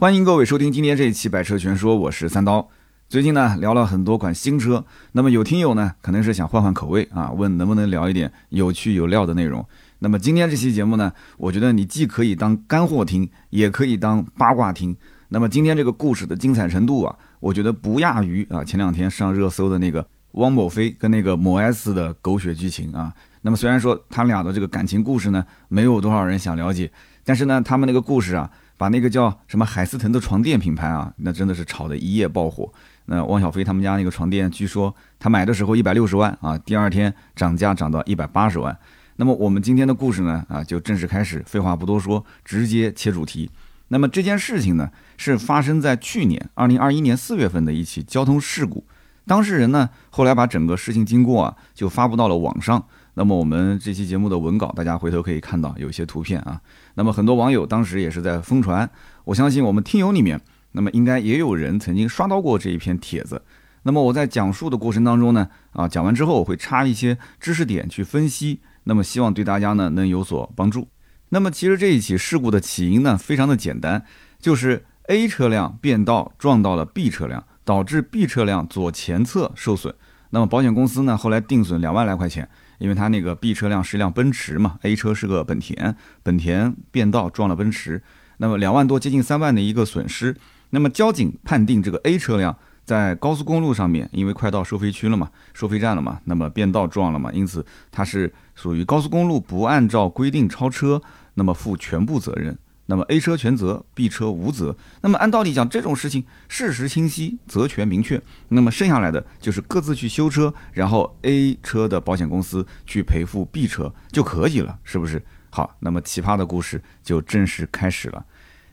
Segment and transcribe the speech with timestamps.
[0.00, 2.68] 欢迎各位收听今天这一期《百车全说》，我是三刀。
[3.08, 9.66] 最近呢聊了很多款新车，那么有听友呢可能是想换换口味啊，问能不能聊一点有趣有料的内容。
[9.98, 14.96] 那么今天这期节目呢，我觉得你既可以当干货听，也可以当八卦听。
[15.30, 23.12] 那么今天这个故事的精彩程度啊，我觉得不亚于啊前两天上热搜的那个汪某飞跟那个某 S 的狗血剧情啊。
[23.42, 26.88] 那么虽然说他俩的这个感情故事呢，没有多少人想了解，
[27.24, 28.48] 但是呢，他们那个故事啊。
[28.78, 32.72] 把那个叫什么海思腾的床垫品牌啊，那真的是炒得一夜爆火。
[33.06, 38.78] 那汪小菲他们家那个床垫，据说他买的时候一百六十万啊，第二天涨价涨到一百八十万。
[39.16, 41.42] 那么我们今天的故事呢，啊，就正式开始。
[41.44, 43.50] 废话不多说，直接切主题。
[43.88, 48.84] 那么这件事情呢，是发生在去年二零二一年四月份的一起交通事故。
[49.26, 52.84] 当事人呢，后来把整个事情经过啊，就发布到了网上。
[53.14, 56.60] 那么我们这期节目的文稿，大家回头可以看到有一些图片啊。
[56.98, 58.90] 那么很多网友当时也是在疯传，
[59.22, 60.40] 我相信我们听友里面，
[60.72, 63.40] 那么应该也有人曾经刷到过这一篇帖子。
[63.84, 70.88] 那么我在讲述的过程当中呢，啊，讲完之后我会插一些知识点去分析，那么希望对大家呢能有所帮助。
[71.28, 74.04] 那么其实这一起事故的起因呢非常的简单，
[74.40, 79.94] 就是 A 车辆变道撞到了 B 车辆，导致 B 车辆左前侧受损。
[80.30, 82.48] 那么保险公司呢后来定损两万来块钱。
[82.78, 88.02] 因为他那个 B 车辆是一辆奔驰嘛，A 车是个本田，本田变道撞了奔驰，
[88.38, 90.36] 那么两万多接近三万的一个损失。
[90.70, 101.02] 那么交警判定这个 A 车辆在高速公路上面，因为快到收费区了嘛，收费站了嘛，那么变道撞了嘛，因此它是属于高速公路不按照规定超车，
[101.34, 102.56] 那么负全部责任。
[102.90, 104.74] 那么 A 车全责，B 车无责。
[105.02, 108.20] 那么按道理讲，这种事情事实清晰，责权明确。
[108.48, 115.22] 那么剩下来的就是各自去修车，然后 A 车的保险公司去赔付 B 车就可以了，是不是？
[115.50, 118.24] 好，那么奇葩的故事就正式开始了。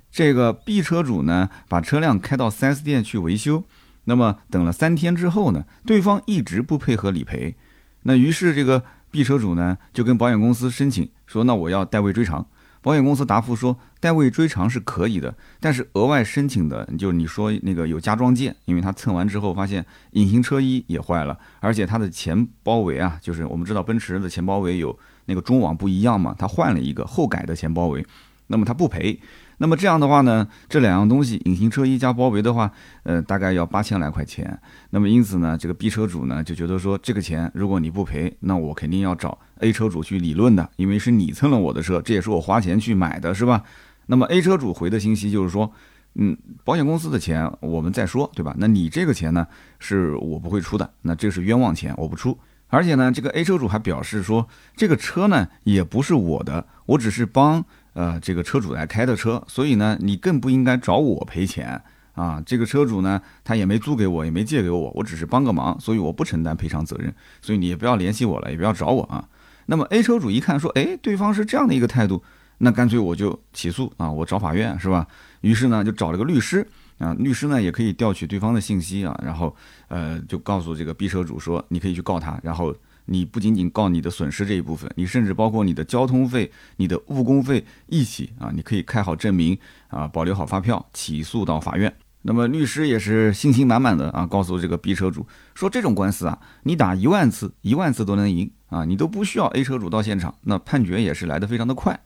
[0.09, 3.65] 这个 B 车主呢，把车辆开到 4S 店去维修，
[4.05, 7.57] 那么等了三天之后呢，对方一直不配合理赔。
[8.03, 12.47] 那于是这个 B 车主呢，就跟保险公司申请说，那我要代位追偿。
[12.85, 28.05] 保险公司答复说，代位追偿是可以的，但是额外申请的，就是你说那个有加装件，因为他蹭完之后发现隐形车衣也坏了，而且他的前包围啊，就是我们知道奔驰的前包围有那个中网不一样嘛，他换了一个后改的前包围，
[28.45, 29.19] 那么他不赔。
[29.57, 32.69] 那么这样的话呢，这两样东西，隐形车衣加包围的话，
[33.03, 34.59] 呃，大概要八千来块钱。
[34.89, 43.63] 那么因此呢，这个 B 车主呢就觉得说，这个钱如果你不赔，那我肯定要找 A 车主去理论的，因为是你蹭了我的车，这也是我花钱去买的，是吧？
[44.07, 45.71] 那么 A 车主回的信息就是说，
[46.15, 48.53] 嗯，保险公司的钱我们再说，对吧？
[48.57, 49.47] 那你这个钱呢，
[49.79, 52.37] 是我不会出的，那这是冤枉钱，我不出。
[52.67, 57.63] 而且呢，这个 A 车主还表示说，这个车呢也不是我的，我只是帮。
[57.95, 62.43] 呃，这个车主来开的车，所以呢，你更不应该找我赔钱啊。
[62.45, 67.15] 这个车主呢，他也没租给我，也没借给我，我只是帮个忙，所以我不承担赔偿责任。
[67.41, 69.25] 所以你也不要联系我了，也不要找我啊。
[69.67, 72.21] 那么 A 车主一看说，哎，对方是这样的一个态度，
[72.57, 75.07] 那干脆我就起诉啊，我找法院是吧？
[75.39, 76.67] 于是呢，就找了个律师
[76.97, 79.55] 啊，律师呢也可以调取对方的信息啊，然后
[79.87, 82.75] 呃，就告诉这个 B 车主说，你可以去告他，然后。
[83.05, 89.57] 你不仅仅告你的损失这一部分，你甚至包括你的交通费、你的误工费一起啊，你可以开好证明
[89.87, 91.93] 啊，保留好发票，起诉到法院。
[92.23, 101.99] 那么律师也是信心满满的啊，告诉这个 B 车主说，这种官司啊，你打一万次，一万次都能赢啊，你都不需要 A 车主到现场，那判决也是来得非常的快。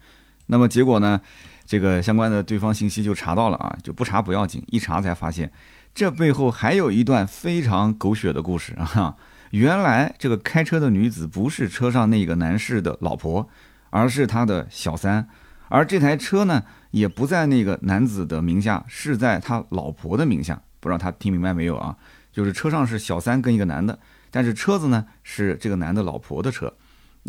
[0.48, 1.22] 那么结果呢，
[1.66, 5.50] 这个相关的对方信息就查到了啊，就不查不要紧，一查才发现，
[5.96, 9.16] 这背后还有一段非常狗血的故事啊。
[9.52, 13.50] 原来这个开车的女子不是车上那个男士的老婆，
[13.90, 15.28] 而是他的小三，
[15.70, 20.62] 而这台车呢也不在那个男子的名下，是在他老婆的名下。
[20.80, 21.96] 不知道他听明白没有啊？
[22.32, 24.00] 就是车上是小三跟一个男的，
[24.32, 26.74] 但是车子呢是这个男的老婆的车。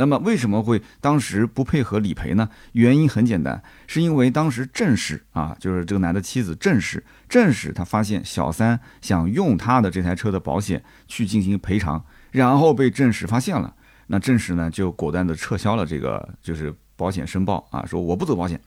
[0.01, 2.49] 那么为什么会当时不配合理赔呢？
[2.73, 13.75] 原因很简单，是因为当时郑氏啊，就是这个男的妻子郑氏，郑氏他发现小三想用他的这台车的保险去进行赔偿，然后被郑氏发现了，
[14.07, 18.59] 那郑氏呢就果断的撤销了这个就是保险申报啊，说我不走保险。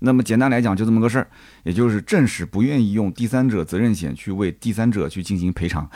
[0.00, 1.26] 那么简单来讲就这么个事儿，
[1.62, 5.88] 也就是郑氏不愿意用第三者责任险去为第三者去进行赔偿，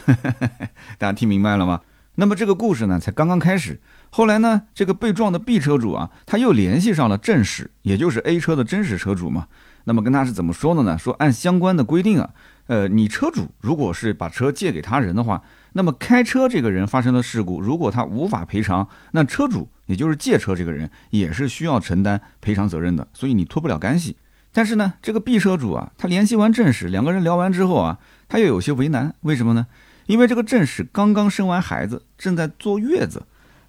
[0.97, 1.83] 大家听明白了吗？
[2.15, 3.79] 那么这个故事呢才刚刚开始。
[4.11, 9.47] 后来呢，这个被撞的 B 车主啊，他又联系上了郑氏，也就是 A 车的真实车主嘛。
[9.85, 10.99] 那么跟他是怎么说的呢？
[10.99, 12.31] 说按相关的规定啊，
[12.67, 24.17] 呃，你车主如果是把车借给他人的话，那么开车这个人发生了事故，如果他无法赔偿，那车主也就是借车这个人也是需要承担赔偿责任的，所以你脱不了干系。
[24.53, 29.67] 但是呢，这个 B 车主啊，他联系完郑史，两个人聊完之后啊，他又有些为难，为什么呢？
[30.07, 33.23] 因为这个郑史刚刚生完孩子，正在坐月子，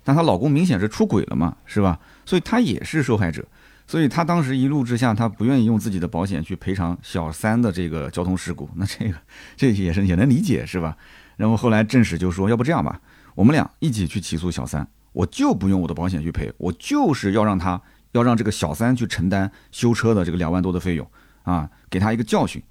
[0.04, 2.00] 但她老公明显是出轨了嘛，是吧？
[2.26, 3.46] 所以她也是受害者。
[3.88, 8.70] 所以她当时一怒之下，她不愿意用自己的保险去赔偿小三的这个交通事故。
[8.78, 9.16] 那这个
[9.56, 10.96] 这也是也能理解，是吧？
[11.38, 13.02] 然后后来郑史就说：“要不这样吧，
[13.34, 17.82] 我们俩一起去起诉小三，我就不用我的保险去赔，我就是要让他
[18.12, 21.08] 要让这个小三去承担修车的这个两万多的费用
[21.44, 22.62] 啊，给他一个教训。”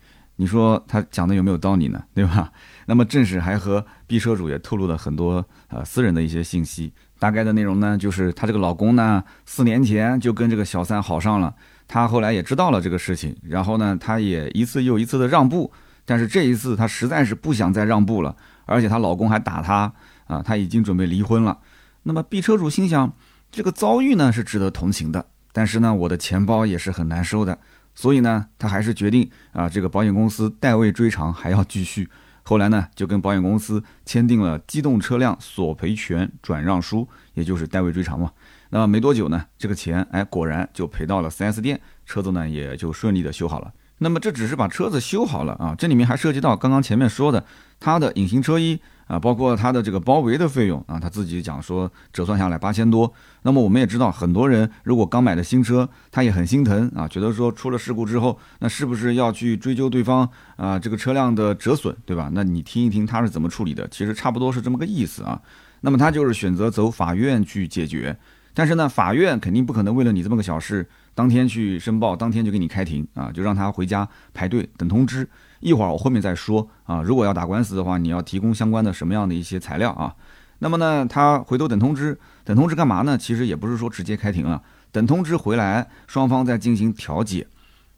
[0.40, 2.00] 你说他讲的有没有道理呢？
[2.14, 2.52] 对吧？
[2.86, 11.54] 那么正史还和 B 车主也透露了很多呃私人的一些信息，大概的内容呢，就是她这个老公呢四年前就跟这个小三好上了，
[11.86, 15.72] 她后来也知道了这个事情，然后呢，她也一次又一次的让步，
[16.04, 18.36] 但是这一次她实在是不想再让步了，
[18.66, 19.92] 而且她老公还打她
[20.26, 21.58] 啊，她已经准备离婚了。
[22.04, 23.12] 那么 B 车主心想，
[23.50, 27.58] 这个遭遇呢是值得同情的，但是呢，我的钱包也是很难受的。
[27.94, 32.08] 所以呢，他还是决定啊，这个保险公司代位追偿还要继续。
[32.48, 38.32] 后来呢，就跟保险公司签订了机动车辆索赔权转让书，也就是代位追偿嘛。
[38.70, 43.70] 那么没多久呢，这个钱哎，果然就赔到了 4S 店，车子呢也就顺利的修好了。
[43.98, 47.44] 那么这只是把车子修好了啊，这里面还涉及到刚刚前面说的
[47.78, 48.80] 他的隐形车衣。
[49.08, 53.12] 啊，包括他的这个包围的费用啊，他自己讲说折算下来八千多。
[53.42, 62.30] 那么我们也知道，很多人如果刚买的新车，他也很心疼啊，觉得说出了事故之后，那是不是要去追究对方啊这个车辆的折损，对吧？
[62.32, 65.40] 那你听一听他是怎么处理的，其实差不多是这么个意思啊。
[65.80, 68.14] 那么他就是选择走法院去解决，
[68.52, 75.26] 但是呢，法院肯定不可能为了你这么个小事，当天去申报，当天就给你开庭啊，就让他回家排队等通知。
[75.60, 80.14] 一会儿我后面再说啊，如果要打官司的话，你要提供相关的什么样的一些材料啊？
[80.60, 83.16] 那么呢，他回头等通知，等通知干嘛呢？
[83.16, 84.60] 其实也不是说直接开庭了，
[84.90, 87.46] 等通知回来，双方再进行调解。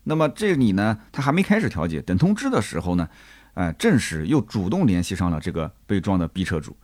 [0.05, 3.09] 那么这里呢，他还没开始调解，等通知的时候呢，
[3.55, 6.77] 哎，郑史又主动联系上了这个被撞的 B 车主。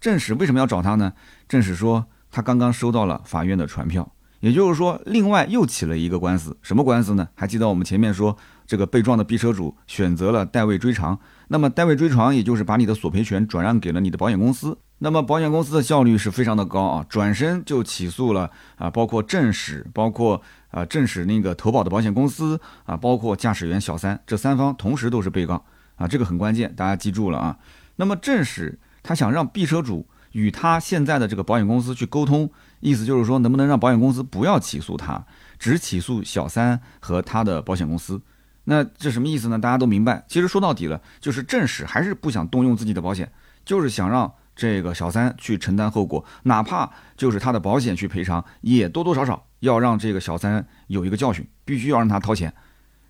[0.00, 1.12] 郑史为什么要找他呢？
[1.48, 6.56] 郑史说他刚刚收到了法院的传票，也就是说，另外又起了一个官司。
[6.62, 7.28] 什么官司呢？
[7.34, 8.36] 还记得我们前面说。
[8.66, 11.18] 这个被撞的 B 车主选择了代位追偿，
[11.48, 20.40] 那么代位追偿也就是把你的索赔权转让给了你的保险公司，那么保险公司的效率是非常的高啊，转身就起诉了啊，包括正史，包括
[20.70, 25.64] 啊正史那个投保的保险公司啊，包括驾驶员小三这三方同时都是被告
[25.96, 27.58] 啊，这个很关键，大家记住了啊。
[27.96, 32.50] 那么正史他想让 B 车主与他现在的这个保险公司去沟通，
[32.80, 35.24] 意思就是说能不能让保险公司不要起诉他，
[35.58, 38.20] 只起诉小三和他的保险公司。
[38.64, 39.58] 那这什么意思呢？
[39.58, 40.24] 大家都明白。
[40.26, 43.30] 其实说到底了，就是正史还是不想动用自己的保险，
[43.64, 52.54] 就是想让这个小三去承担后果，哪怕就是他的保险去赔偿，也多多少少要让这个小三有一个教训，必须要让他掏钱。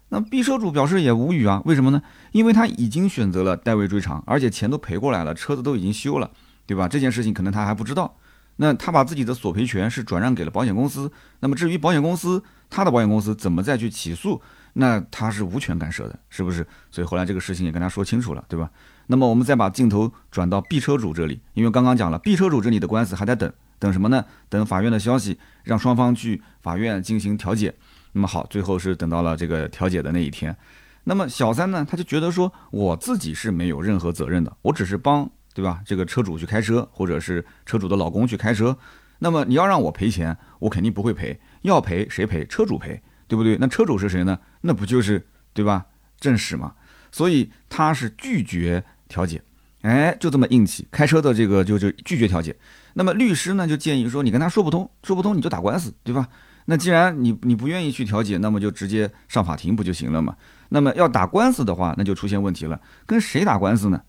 [0.09, 2.03] 那 B 车主表示也无语啊，为什么呢？
[2.33, 6.31] 因为他已经选择了代位追偿，而且钱都赔过来了，车子都已经修了，
[6.67, 6.87] 对吧？
[6.89, 8.17] 这件事情可能他还不知道。
[8.57, 11.11] 那他把自己的索赔权是转让给了保险公司，
[11.41, 12.41] 那么至于保险公司，
[12.71, 14.41] 他的保险公司怎么再去起诉？
[14.75, 16.67] 那他是无权干涉的，是不是？
[16.91, 18.71] 所以后来这个事情也跟他说清楚了，对吧？
[19.07, 24.25] 那么我们再把镜头转到 B 车主这里，因为刚刚讲了，B 车主这里的官司还在等，等什么呢？
[24.49, 27.75] 等法院的消息，让双方去法院进行调解。
[28.13, 30.57] 那么好，最后是等到了这个调解的那一天。
[31.05, 35.83] 那么小三呢，他就觉得说，我自己是没有任何责任的，我只是帮，对吧？
[35.85, 38.77] 这个车主去开车，或者是车主的老公去开车。
[39.19, 42.45] 那么你要让我赔钱，我肯定不会赔，要赔谁赔？
[42.47, 43.01] 车主赔。
[43.29, 43.57] 对不对？
[43.61, 44.39] 那车主是谁呢？
[44.63, 45.87] 那不就是对吧？
[46.19, 46.75] 正史嘛，
[47.13, 49.43] 所以他是拒绝调解，
[49.83, 50.87] 哎，就这么硬气。
[50.91, 52.57] 开车的这个就就拒绝调解。
[52.95, 56.29] 那么律师呢就建议说，你跟他说不通，说不通你就打官司，对吧？
[56.67, 60.35] 那既然你你不愿意去调解，那么就直接上法庭不就行了嘛？
[60.71, 62.81] 那么要打官司的话，那就出现问题了。
[63.05, 64.01] 跟谁打官司呢？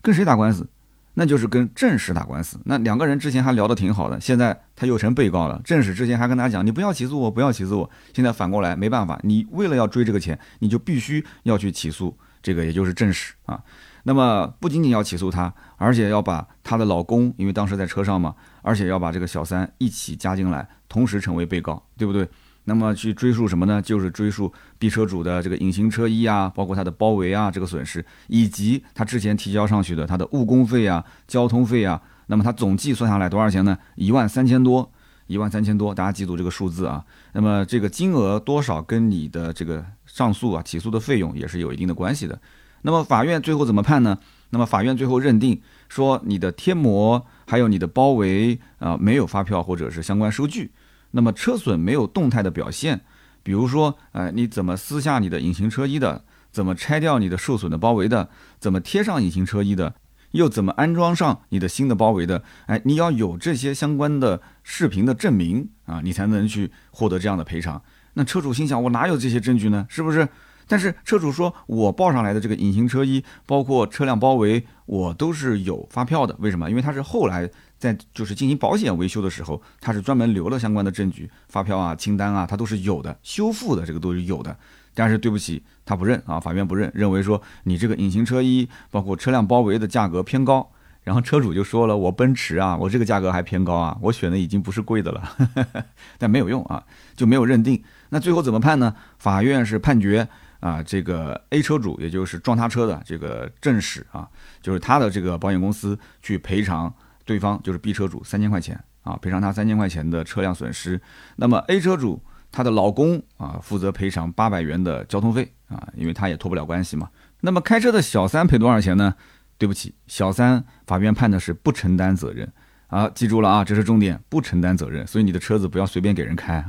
[0.00, 0.68] 跟谁打官司？
[1.14, 2.60] 那就是跟郑史打官司。
[2.64, 5.60] 那两个人之前还聊得挺好的，现在他又成被告了。
[5.64, 13.62] 郑史之前还跟他讲：“你不要起诉我，不要起诉我。”现在反过来，没办法，你为了要追这个钱，你就必须要去起诉这个，也就是郑史啊。
[14.02, 22.28] 那么不仅仅要起诉他，而且要把她的老公，因为当时在车上嘛，而且要把这个小三一起加进来，同时成为被告，对不对？
[22.64, 23.80] 那么去追溯什么呢？
[23.80, 32.00] 就是追溯 B 车主的这个隐形车衣啊，包括他的包围啊这个损失，以及他之前提交上去的他的误工费啊、交通费啊。
[32.26, 33.76] 那么他总计算下来多少钱呢？
[33.96, 34.90] 一万三千多，
[35.26, 37.04] 一万三千多，大家记住这个数字啊。
[37.32, 42.40] 那么这个金额多少跟你的这个上诉啊、起诉的费用也是有一定的关系的。
[42.80, 44.18] 那么法院最后怎么判呢？
[44.50, 50.70] 那么法院最后认定说你的贴膜还有你的包围啊没有发票或者是相关收据。
[51.14, 53.00] 那么车损没有动态的表现，
[53.42, 56.24] 比如说，呃，你怎么撕下你的隐形车衣的？
[56.50, 58.28] 怎么拆掉你的受损的包围的？
[58.58, 59.94] 怎么贴上隐形车衣的？
[60.32, 62.42] 又怎么安装上你的新的包围的？
[62.66, 67.80] 哎，你要有这些相关的视频的证明啊，你才能去获得这样的赔偿。
[68.14, 69.86] 那车主心想，我哪有这些证据呢？
[69.88, 70.28] 是不是？
[70.66, 76.34] 但是车主说，我报上来的这个隐形车衣，包括车辆包围，我都是有发票的。
[76.38, 76.70] 为什么？
[76.70, 77.50] 因为他是后来
[77.84, 84.56] 在就是进行保险维修的时候，他是专门留了相关的证据，发票啊、清单啊，他都是有的，修复的这个都是有的。
[84.94, 90.70] 但是对不起，他不认啊，法院不认，认为说你这个隐形车衣，包括车辆包围的价格偏高。
[91.02, 95.36] 然后车主就说了，我奔驰啊，我这个价格还偏高啊，我选的已经不是贵的了，
[96.16, 96.82] 但没有用啊，
[97.14, 97.82] 就没有认定。
[98.08, 98.94] 那最后怎么判呢？
[99.18, 100.26] 法院是判决。
[100.60, 104.26] 啊，这个 A 车主，也就是撞他车的这个正史啊，
[104.62, 106.90] 就是他的这个保险公司去赔偿
[107.24, 111.00] 对方，就是 B 车主三千块钱啊，赔偿他三千块钱的车辆损失。
[111.36, 117.08] 那么 A 车主他的老公啊，负责赔偿八百元的交通费啊，因为他也脱不了关系嘛。
[117.40, 119.14] 那么开车的小三赔多少钱呢？
[119.56, 122.52] 对不起，小三法院判的是不承担责任。
[122.88, 126.64] 啊，记住了啊，这是重点，不承担责任，所以你的车子不要随便给人开。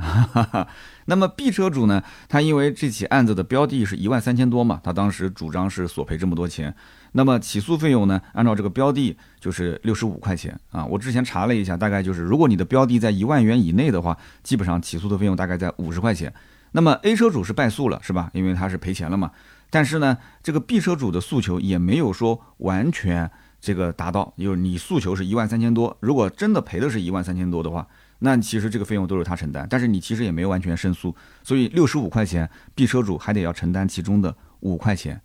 [1.06, 6.74] 那么 B 车主呢，他因为这起案子的标的是一万三千多嘛，他当时主张是索赔这么多钱。
[7.16, 10.84] 那么起诉费用呢，按照这个标的就是六十五块钱啊。
[10.84, 16.32] 我之前查了一下，大概就是如果你的标的在一万元以内的话，基本上起诉的费用大概在五十块钱。
[16.72, 18.30] 那么 A 车主是败诉了，是吧？
[18.34, 19.30] 因为他是赔钱了嘛。
[19.70, 23.30] 但是呢，这个 B 车主的诉求也没有说完全。
[23.58, 27.84] 这个达到，就是你诉求是一万三千多，如果真的赔的是一万三千多的话，
[28.20, 35.20] 那其实这个费用都是他承担，但是你其实也没有完全胜诉，所以六十五块钱，B 车主还得要承担其中的五块钱，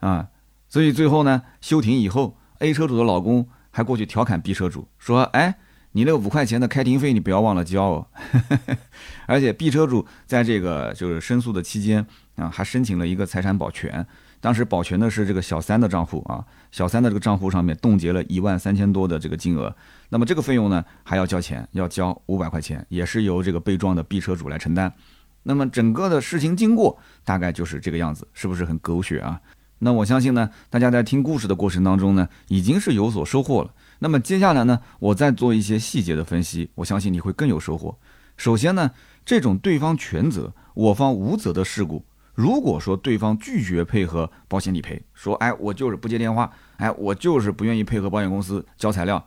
[0.00, 0.26] 啊，
[0.68, 5.56] 所以最后呢，休庭以后，A 车主的老公还过去调侃 B 车主说，哎，
[5.92, 8.06] 你那五块钱的开庭费你不要忘了交哦，
[9.26, 12.06] 而且 B 车主在这个就是申诉的期间
[12.36, 14.06] 啊，还申请了一个财产保全。
[14.38, 19.74] 当时保全的是这个小三的账户啊，小三的这个账户上面冻结了一万三千多的这个金额，
[20.10, 24.92] 那么这个费用呢还要交钱，要交五百块钱，也是由这个被撞的 B 车主来承担。
[25.42, 29.40] 那么整个的事情经过大概就是这个样子，是不是很狗血啊？
[29.80, 33.70] 那我相信呢，大家在听故事的过程当中呢，已经是有所收获了。
[33.98, 37.98] 那么接下来呢，我再做一些细节的分析，我相信你会更有收获。
[38.36, 38.90] 首先呢，
[39.24, 42.04] 这种对方全责，我方无责的事故。
[42.34, 49.26] 如果说对方拒绝配合保险理赔，说哎我就是不接电话，哎我就是不愿意配合保险公司交材料，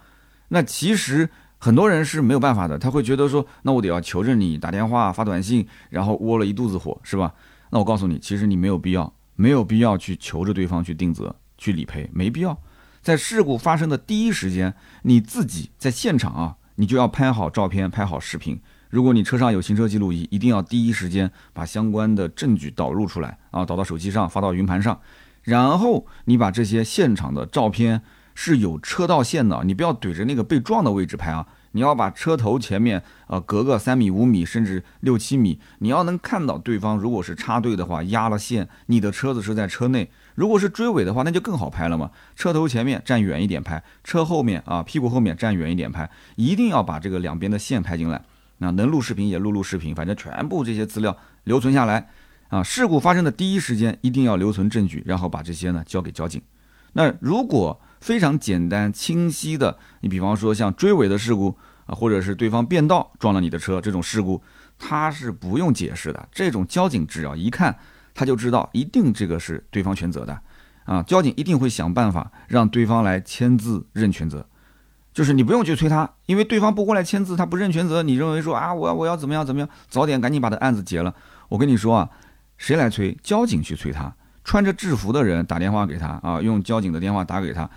[0.50, 1.28] 那其实
[1.58, 7.34] 很多人是没有办法的，他会觉得说那我得要求着你打电话发短信，然后窝了一肚子火是吧？
[7.72, 12.62] 那我告诉你，其实你没有必要，没有必要去求着对方去定责去理赔，没必要。
[13.02, 18.60] 在事故发生的第一时间，你自己在现场啊，你就要拍好照片，拍好视频。
[18.90, 25.00] 如果你车上有行车记录仪，一定要第一时间把相关的证据导入出来啊，导到手机上，发到云盘上，
[25.44, 28.02] 然后你把这些现场的照片
[28.36, 48.22] 是有车道线的，你不要怼着那个被撞的位置拍啊，你要把车头前面呃隔个三米、五米甚至六七米，你要能看到对方如果是插队的话压了线，你的车子是在车内，如果是追尾的话，那就更好拍了嘛，车头前面站远一点拍，车后面啊屁股后面站远一点拍，一定要把这个两边的线拍进来。
[48.58, 52.10] 那能录视频也录录视频，反正全部这些资料留存下来
[52.50, 52.62] 啊。
[52.62, 56.42] 事故发生的第一时间一定要留存证据，然后把这些呢交给交警。
[56.92, 64.42] 那如果非常简单清晰的，你比方说像追尾的事故啊，或者是对方变道撞了你的车这种事故，
[64.78, 66.30] 他是不用解释的。
[66.32, 67.78] 这种交警只要一看，
[68.14, 70.40] 他就知道一定这个是对方全责的
[70.86, 71.04] 啊。
[71.04, 74.46] 交警一定会想办法让对方来签字认全责。
[75.12, 78.04] 就是你不用去催他，因为对方不过来签字，他不认全责。
[78.04, 81.14] 你认为说啊，我要我要怎么样怎么样，早点赶紧把这案子结了。
[81.50, 82.10] 我跟你说啊，
[82.58, 83.18] 谁来催？
[83.22, 84.14] 交警去催他，
[84.44, 87.70] 穿着制服的人打电话给他啊，用交警的电话打给他，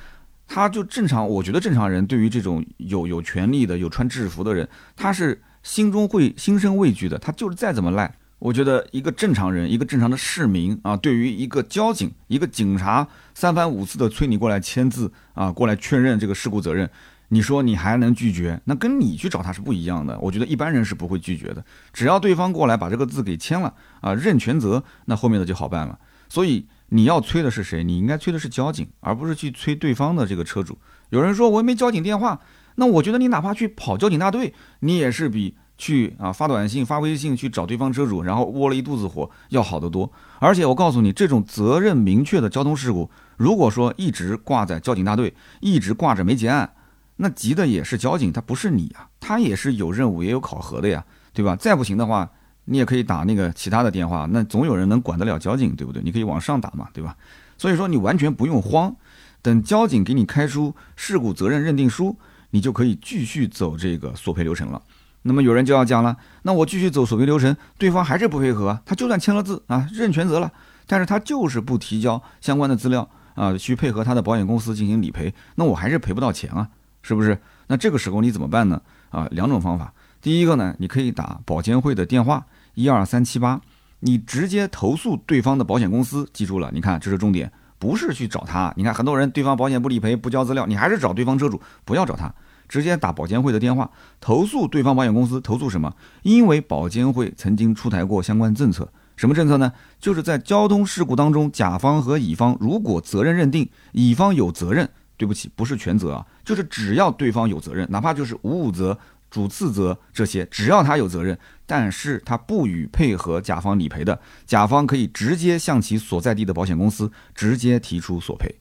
[0.53, 1.27] 他就正常。
[1.27, 7.17] 我觉得正常人对于这种有有权利的、有穿制服的人，他是心中会心生畏惧的。
[7.19, 16.91] 他就是再怎么赖，我觉得一个正常人，一个正常的市民啊，对于一个交警、一个警察三番五次的催你过来签字啊，过来确认这个事故责任。
[17.29, 18.61] 你说你还能拒绝？
[18.67, 20.19] 那跟你去找他是不一样的。
[20.21, 21.65] 我觉得一般人是不会拒绝的。
[21.91, 25.99] 只要对方过来把这个字给签了啊，认全责，那后面的就好办了。
[26.29, 27.83] 所以你要催的是谁？
[27.83, 30.77] 你应该催的是交警，而不是去催对方的这个车主。
[31.09, 32.39] 有人说我没交警电话，
[32.75, 40.13] 那我觉得你哪怕去跑交警大队，你也是比去啊发短信、发微信去找对方车主，然后窝了一肚子火要好得多。
[40.39, 46.75] 而且我告诉你，这种责任明确的交通事故，如果说一直挂在交警大队，一直挂着没结案。
[47.17, 51.57] 那急的也是交警，他不是你啊，他也是有任务也有考核的呀，对吧？
[51.57, 52.31] 再不行的话，
[52.65, 56.03] 你也可以打那个其他的电话，那总有人能管得了交警，对不对？
[56.03, 57.17] 你可以往上打嘛，对吧？
[57.59, 58.95] 所以说你完全不用慌，
[59.41, 62.17] 等交警给你开出事故责任认定书，
[62.51, 64.81] 你就可以继续走这个索赔流程了。
[65.23, 70.51] 那么有人就要讲了，那我继续走索赔流程，对方还是不配合，他就算签了字啊，认全责了，
[70.87, 76.69] 但是他就是不提交相关的资料啊，去配合他的保险公司进行理赔，那我还是赔不到钱啊，
[77.03, 77.39] 是不是？
[77.69, 78.83] 那这个时候你怎么办呢？
[79.11, 83.61] 啊，两种方法，第一个呢，你可以打保监会的电话一二三七八，
[83.99, 92.33] 你直接投诉对方的保险公司，记住了，你看这是重点，不是去找他，你看很多人对方保险不理赔不交资料，你还是找对方车主，不要找他。
[92.69, 95.93] 直接打保监会的电话投诉对方保险公司，投诉什么？
[96.23, 99.71] 因为保监会曾经出台过相关政策，什么政策呢？
[100.01, 104.89] 就是在交通事故当中，甲方和乙方如果责任认定，乙方有责任，
[105.19, 108.99] 对不起，不是全责啊，就是只要对方有责任，哪怕就是无责、
[109.33, 118.57] 主次责这些，只要他有责任，但是他不予配合甲方理赔的，甲方可以直接向其所在地的保险公司直接提出索赔，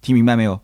[0.00, 0.58] 听明白没有？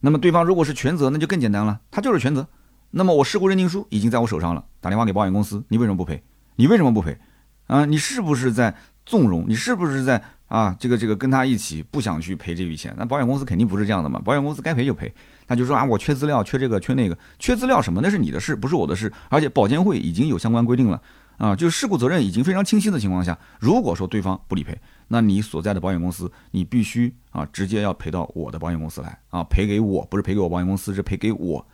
[0.00, 2.46] 那么对方如果是全责，那就更简单了，他就是全责。
[2.90, 6.22] 那么我事故认定书已经在我手上了，打电话给保险公司，你为什么不赔？
[6.56, 7.18] 你为什么不赔？
[7.66, 9.46] 啊，你是不是在纵容？
[9.48, 10.76] 你是不是在啊？
[10.78, 12.94] 这个这个跟他一起不想去赔这笔钱？
[12.98, 15.14] 那保险公司肯定不是这样的嘛，保险公司该赔就赔，
[15.48, 18.00] 他就说啊，我缺资料，缺这个缺那个，缺资料什么？
[18.00, 19.12] 那是你的事，不是我的事。
[19.30, 21.02] 而且保监会已经有相关规定了
[21.38, 24.78] 啊，就是事故责任已经非常清晰的情况下，如果说对方不理赔。
[25.08, 31.66] 那你所在的保险公司，你必须啊直接要赔到我的保险公司来啊，赔给我，不是赔给我保险公司，是赔给我。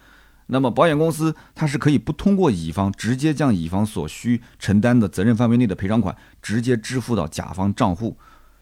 [0.46, 8.16] 那么保险公司它是可以不通过乙方，直接将乙方所需承担的责任范围内的赔偿款直接支付到甲方账户。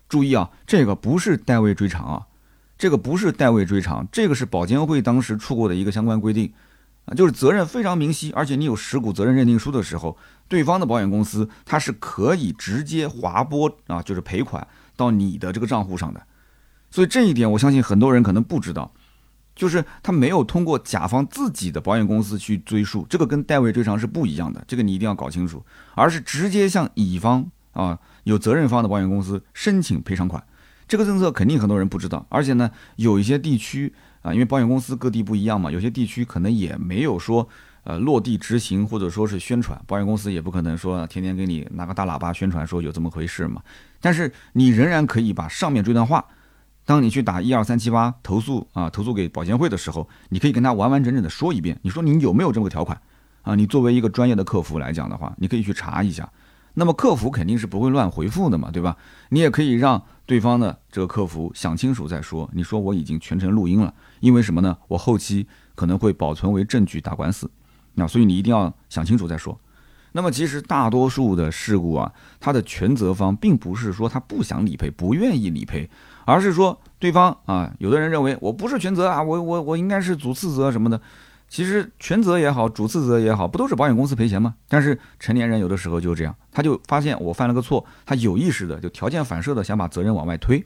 [0.08, 2.26] 注意啊，这个不是代位追偿啊，
[2.82, 6.52] 这个不是代位追偿，这个是保监会当时出过的一个相关规定。
[7.04, 16.20] 啊，就是责任非常明晰，而且你有事故责任认定书的时候，对方的保险公司它是可以直接划拨啊，就是赔款到你的这个账户上的。
[16.90, 18.92] 所以这一点，我相信很多人可能不知道，
[19.54, 25.64] 就是他没有通过甲方自己的保险公司去追诉，这个跟代位追偿是不一样的，这个你一定要搞清楚，
[25.94, 30.42] 而是直接向乙方啊有责任方的保险公司申请赔偿款。
[30.92, 33.90] 这个政策肯定很多人不知道，而且呢，有一些地区。
[34.20, 37.48] 啊，因为保险公司各地不一样嘛，有些地区可能也没有说，
[37.84, 43.62] 呃，落地执行或者说是宣传，保险公司也不可能说天天给你拿个大喇叭宣传说有这么回事嘛。
[44.02, 46.22] 但是你仍然可以把上面这段话，
[46.84, 53.00] 当你去打一二三七八投诉啊，投诉给保监会的时候，你可以跟他完完整整的说一遍，你说你有没有这么个条款
[53.40, 53.54] 啊？
[53.54, 56.30] 你作为一个专业的客服来讲的话，你可以去查一下。
[56.74, 58.96] 那么客服肯定是不会乱回复的嘛，对吧？
[59.30, 62.48] 你也可以让对方的这个客服想清楚再说。
[62.52, 64.76] 你说我已经全程录音了，因为什么呢？
[64.88, 67.50] 我后期可能会保存为证据打官司，
[67.94, 69.58] 那所以你一定要想清楚再说。
[70.12, 75.88] 那么其实大多数的事故啊，它的全责方并不是说他不想理赔、不愿意理赔，
[76.24, 81.00] 而是说对方啊，有的人认为我不是全责啊，我我我应该是主次责什么的。
[81.52, 84.54] 其实全责也好，主次责也好，不都是保险公司赔钱吗？
[84.68, 90.64] 但是成年人有的时候就这样，他就发现我犯了个错，他有意识的就条件反射的想把责任往外推，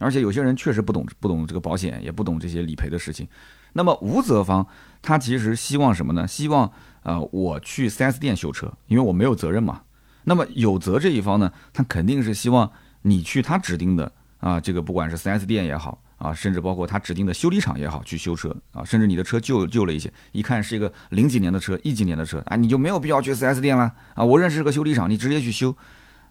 [0.00, 3.28] 而且有些人确实不懂不懂这个保险，也不懂这些理赔的事情。
[3.74, 4.66] 那么无责方
[5.00, 6.26] 他其实希望什么呢？
[6.26, 6.68] 希望
[7.04, 9.82] 呃我去 4S 店修车，因为我没有责任嘛。
[10.24, 12.68] 那么有责这一方呢，他肯定是希望
[13.02, 16.02] 你去他指定的啊，这个不管是 4S 店也好。
[16.16, 24.24] 啊，甚至包括他指定的修理厂也好，去修车啊，甚至你的车旧旧了一些，一看是一个零几年的车，一几年的车啊，你就没有必要去 4S 店了啊。
[24.24, 25.74] 我认识个修理厂，你直接去修，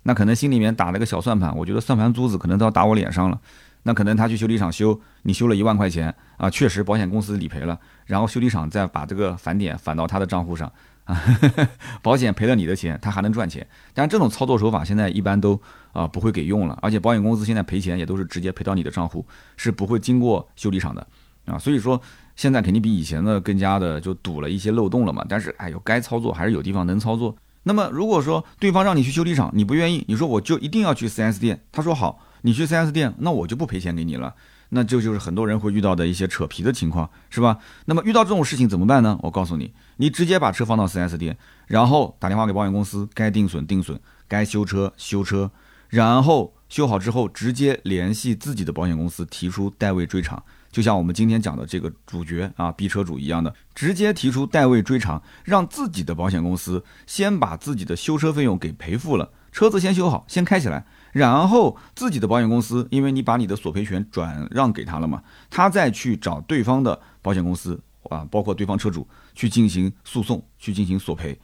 [0.03, 3.39] 那可能心里面打了个小算盘，我觉得算盘珠子可能都要打我脸上了。
[3.85, 10.71] 那可能他去修理厂修，你修了一万块钱啊，确实保险公司理赔了，然后修理厂再把这个返点返到他的账户上
[11.05, 11.21] 啊，
[12.01, 13.67] 保险赔了你的钱，他还能赚钱。
[13.93, 15.59] 但这种操作手法现在一般都。
[15.93, 19.23] 啊，不会给用了，而且保险公司现在赔钱也都是直接赔到你的账户，
[19.55, 21.05] 是不会经过修理厂的
[21.45, 21.55] 啊。
[21.59, 22.01] 所以说
[22.35, 25.23] 现在肯定比以前的更加的就堵了一些漏洞了嘛。
[25.29, 27.35] 但是哎呦，该操作还是有地方能操作。
[27.61, 34.33] 那么如果说对方让你去修理厂，你不愿意，你说我就一定要去 4S 店，他说好，你去 4S 店，那我就不赔钱给你了。
[34.73, 37.57] 那这就是很多人会遇到的一些扯皮的情况，是吧？
[37.85, 39.17] 那么遇到这种事情怎么办呢？
[39.21, 45.51] 我告诉你，你直接把车放到 4S 店，然后打电话给保险公司，该定损定损，该修车修车。
[45.89, 71.39] 然后修好之后，直接联系自己的保险公司提出代位追偿，就像我们今天讲的这个主角啊，B 车主一样的，直接提出代位追偿，让自己的保险公司先把自己的修车费用给赔付了，车子先修好，先开起来，然后自己的保险公司，因为你把你的索赔权转让给他了嘛，他再去找对方的保险公司啊，包括对方车主去进行诉讼，去进行索赔。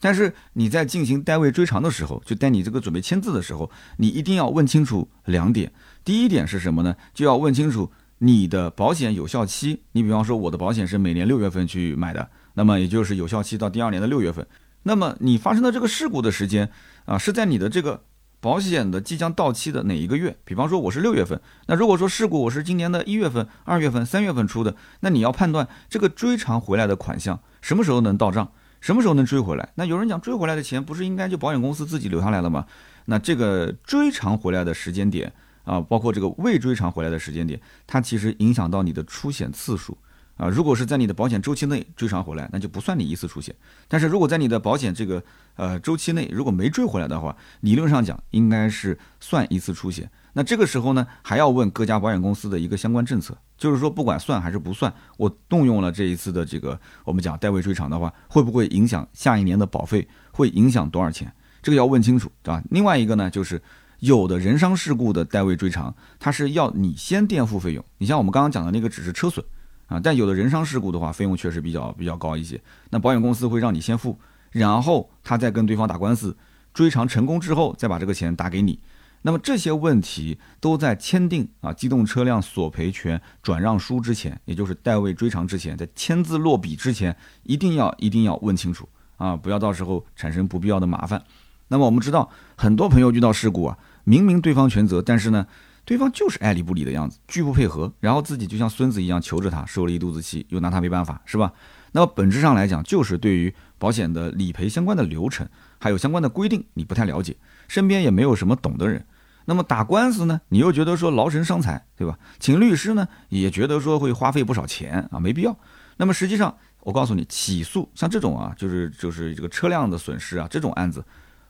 [0.00, 5.70] 但是你在进行代位追偿的时候，就在你这个准备签字的时候，你一定要问清楚两点。
[6.02, 6.96] 第一点是什么呢？
[7.12, 9.82] 就要问清楚你的保险有效期。
[9.92, 14.46] 你比方说我的保险是每年六月份去买的，那么也就是有效期到第二年的六月份。
[14.84, 16.70] 那么你发生的这个事故的时间
[17.04, 18.02] 啊，是在你的这个
[18.40, 20.36] 保险的即将到期的哪一个月？
[20.44, 28.50] 比方说我是六月份，那如果说事故我是今年的一月份、二月份、三月份出的，那你要判断这个追偿回来的款项什么时候能到账，
[28.80, 29.68] 什么时候能追回来？
[29.74, 32.64] 那有人讲追回来的钱不是应该就保险公司自己留下来了吗？
[33.04, 35.30] 那这个追偿回来的时间点
[35.64, 39.98] 啊，包括这个未追偿回来的时间点，它其实影响到你的出险次数。
[40.40, 43.54] 啊，如果是在你的保险周期内追偿回来，那就不算你一次出险。
[43.86, 45.22] 但是如果在你的保险这个
[45.56, 50.10] 呃周期内如果没追回来的话，理论上讲应该是算一次出险。
[50.32, 60.08] 那这个时候呢，还要问各家保险公司的一个相关政策，就是说不管算还是不算，我动用了这一次的这个我们讲代位追偿的话，会不会影响下一年的保费？
[60.32, 61.30] 会影响多少钱？
[61.60, 62.62] 这个要问清楚，对吧？
[62.70, 63.60] 另外一个呢，就是
[63.98, 67.84] 有的人伤事故的代位追偿，它是要你先垫付费用。
[67.98, 69.44] 你像我们刚刚讲的那个只是车损。
[69.90, 72.60] 啊，但有的人伤事故的话，费用确实比较比较高一些。
[72.90, 74.16] 那保险公司会让你先付，
[74.52, 76.36] 然后他再跟对方打官司，
[76.72, 78.78] 追偿成功之后再把这个钱打给你。
[79.22, 91.20] 那么这些问题都在签订啊机动车辆索赔权转让书之前，也就是代位追偿之前，在签字落笔之前，一定要一定要问清楚啊，不要到时候产生不必要的麻烦。
[91.66, 95.48] 那么我们知道，很多朋友遇到事故啊，明明对方全责，但是呢。
[95.90, 101.52] 对方就是爱理不理的样子，拒不配合，然后自己就像孙子一样求着他，受了一肚子气，又拿他没办法，是吧？
[101.90, 105.48] 那么本质上来讲，就是对于保险的理赔相关的流程，
[105.80, 109.04] 还有相关的规定，你不太了解，身边也没有什么懂的人。
[109.46, 112.16] 那么打官司呢，你又觉得说劳神伤财，对吧？
[112.38, 115.58] 请律师呢，也觉得说会花费不少钱啊，没必要。
[115.96, 121.04] 那么实际上，我告诉你，起诉像这种啊，就是就是这个车辆的损失啊，这种案子，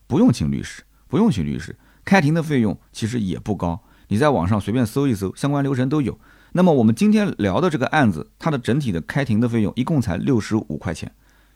[0.06, 1.76] 不用请律师，不用请律师，
[2.06, 3.78] 开庭的费用其实也不高。
[4.10, 6.18] 你在网上随便搜一搜，相关流程都有。
[6.50, 11.12] 那么我们今天聊的这个案子，它的整体的开庭的费用一共才六十五块钱，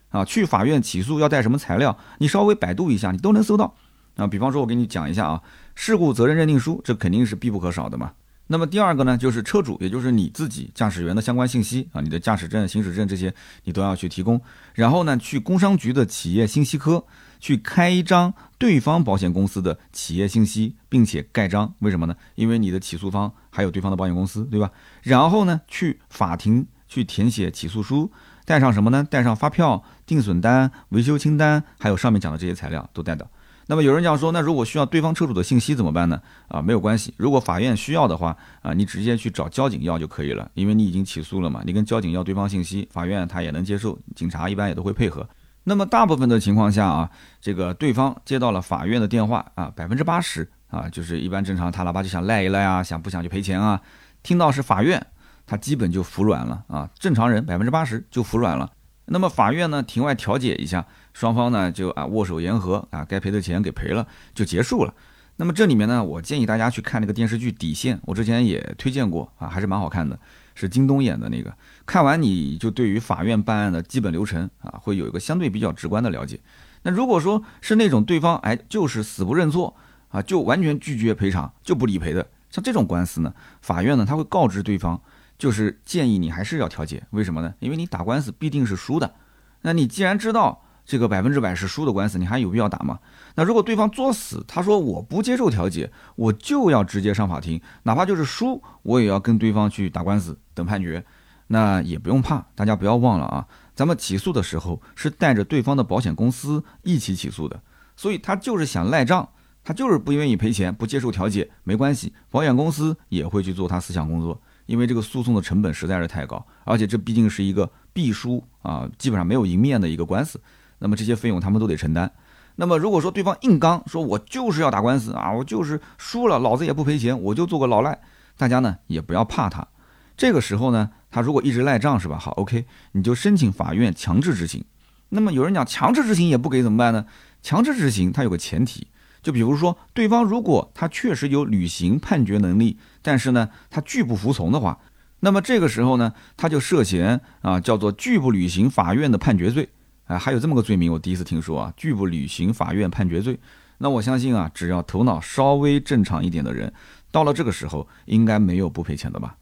[0.09, 1.97] 啊，去法院起诉要带什么材料？
[2.17, 3.75] 你稍微百度一下，你都能搜到。
[4.15, 5.41] 啊，比方说，我给你讲一下啊，
[5.75, 8.13] 事故责任认定书，这肯定是必不可少的嘛。
[8.47, 13.33] 那么第二个呢，就是车主，也就是你自己驾驶员的相关信息啊，你的驾驶证、行驶证这些，
[13.65, 14.39] 你都要去提供。
[14.73, 17.03] 然后呢，去工商局的企业信息科。
[17.37, 22.15] 去开一张对方保险公司的企业信息，并且盖章，为什么呢？
[22.35, 24.71] 因为你的起诉方还有对方的保险公司，对吧？
[25.03, 28.11] 然后呢，去法庭去填写起诉书，
[28.45, 29.03] 带上什么呢？
[29.03, 33.27] 带上发票、定损单、维修清单，还有上面讲的这些材料都带到。
[33.67, 36.21] 那么有人讲说，那如果需要对方车主的信息怎么办呢？
[36.47, 45.27] 啊，没有关系，如果法院需要的话，啊，你直接去找交警要就可以了，因为你已经起诉了嘛，你跟交警要对方信息，法院他也能接受，警察一般也都会配合。
[45.67, 47.09] 那么大部分的情况下啊，
[47.41, 53.81] 这个对方接到了法院的电话啊，百分之八十啊，就是一般正常，他哪怕就想赖一赖啊，想不想去赔钱啊，
[54.21, 55.03] 听到是法院，
[55.47, 56.87] 他基本就服软了啊。
[56.99, 58.71] 正常人百分之八十就服软了。
[59.05, 64.93] 那么法院呢，庭外调解一下，双方呢就啊握手言和啊，该赔的钱给赔了就结束了。
[65.37, 70.17] 那么这里面呢，我建议大家去看那个电视剧《底线》，我之前也推荐过啊，还是蛮好看的。
[70.55, 76.39] 是京东演的那个，看完你就对于法院办案的基本流程啊，会有一个相对比较直观的了解。
[76.81, 79.75] 那如果说是那种对方哎就是死不认错
[80.09, 84.99] 啊，就完全拒绝赔偿就不理赔的，像这种官司呢，法院呢他会告知对方，
[85.37, 87.03] 就是建议你还是要调解。
[87.11, 87.53] 为什么呢？
[87.59, 89.13] 因为你打官司必定是输的。
[89.61, 90.63] 那你既然知道。
[90.85, 92.99] 这个百分之百是输的官司，你还有必要打吗？
[93.35, 101.03] 那如果对方作死，他说我不接受调解，我就要直接上法庭，哪怕就是输，我也要跟对方去打官司等判决，
[101.47, 102.45] 那也不用怕。
[102.53, 107.59] 大家不要忘了啊，咱们起诉的时候是带着对方的保险公司一起起诉的，
[107.95, 109.27] 所以他就是想赖账，
[109.63, 120.39] 他就是不愿意赔钱，不接受调解，没关系，保险公司也会去做他思想工作，因为这个诉讼的成本实在是太高，而且这毕竟是一个必输啊，基本上没有赢面的一个官司。
[120.85, 122.11] 那么这些费用他们都得承担。
[122.57, 127.99] 那么如果说对方硬刚，说我就是要打官司啊，我就是输了，老子也不赔钱，我就做个老赖。
[128.37, 129.67] 大家呢也不要怕他。
[130.15, 132.19] 这个时候呢，他如果一直赖账是吧？
[132.19, 134.63] 好，OK，你就申请法院强制执行。
[135.09, 137.07] 那么有人讲强制执行也不给怎么办呢？
[137.41, 138.87] 强制执行它有个前提，
[139.23, 144.77] 就比如说对方如果他确实有履行判决能力，但是呢他拒不服从的话，
[145.21, 149.67] 那么这个时候呢他就涉嫌啊叫做拒不履行法院的判决罪。
[150.05, 153.39] 啊，还有这么个罪名，我第一次听说啊，拒不履行法院判决罪。
[153.77, 156.71] 那我相信啊，只要头脑稍微正常一点的人，
[157.11, 159.35] 到了这个时候，应该没有不赔钱的吧？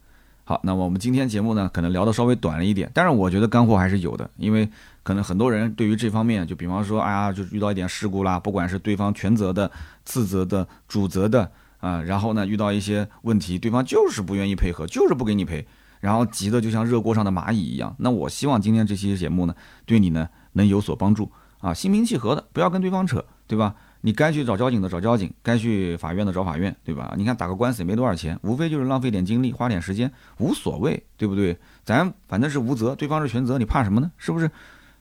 [0.46, 4.68] 好，那么我们今天节目呢，可能聊的稍微短了一点，但是我觉得干货还是有的，因为
[5.02, 9.72] 可能很多人对于这方面，就比方说，哎呀，就遇到一点事故啦，不管是对方全责的、
[10.04, 11.50] 次责的、主责的
[11.80, 15.66] 啊，然后呢遇到一些问题，对方就是不愿意配合，就是不给你赔，
[16.02, 17.96] 然后急得就像热锅上的蚂蚁一样。
[18.00, 23.76] 那我希望今天这期节目呢，对你呢能有所帮助啊，心平气和的，不要跟对方扯，对吧？
[24.02, 27.14] 你该去找交警的找交警，该去法院的找法院，对吧？
[27.18, 31.58] 你看打个官司也没多少钱，无非就是浪费点精力，花点时间，无所谓，对不对？
[31.86, 34.12] 咱反正是无责，对方是全责，你怕什么呢？
[34.18, 34.50] 是不是？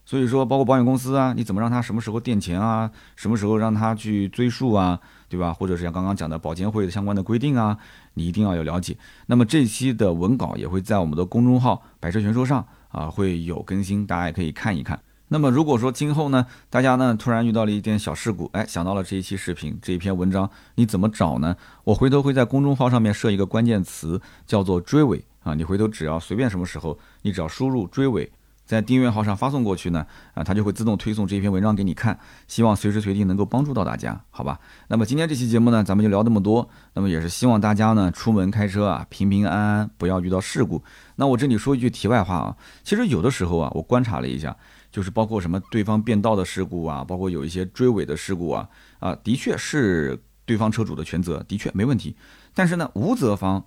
[0.04, 2.90] 所以说，包括保险公司啊，你怎么让他什么时候垫钱啊？
[3.16, 4.98] 什么时候让他去追诉啊？
[5.28, 5.52] 对吧？
[5.52, 7.76] 或者是像刚刚讲的保监会的相关的规定啊，
[8.14, 8.96] 你一定要有了解。
[9.26, 15.00] 那么这期的文稿也会在我们的公众号“百车全说”上啊会有更新，大家也可以看一看。
[15.32, 21.56] 那么如果说今后呢，大家呢突然遇到了一点小事故，哎，想到了这一期视频这一篇文章，你怎么找呢？
[21.84, 28.30] 我回头会在公众号上面设一个关键词，叫做追尾啊，你回头只要随便什么时候，你只要输入追尾，
[28.72, 34.58] 在订阅号上发送过去呢，啊，它就会自动推送这篇文章给你看，希望随时随地能够帮助到大家，好吧？
[34.88, 40.82] 那么今天这期节目呢，咱们就聊这么多，那么也是希望大家呢出门开车啊平平安安，不要遇到事故。
[41.16, 44.56] 那我这里说一句题外话啊，其实有的时候啊，我观察了一下。
[44.90, 52.14] 就是包括什么对方变道的事故啊，包括有一些追尾的事故啊，啊，的确是对方车主的全责，的确没问题。
[52.52, 53.64] 但是呢，无责方，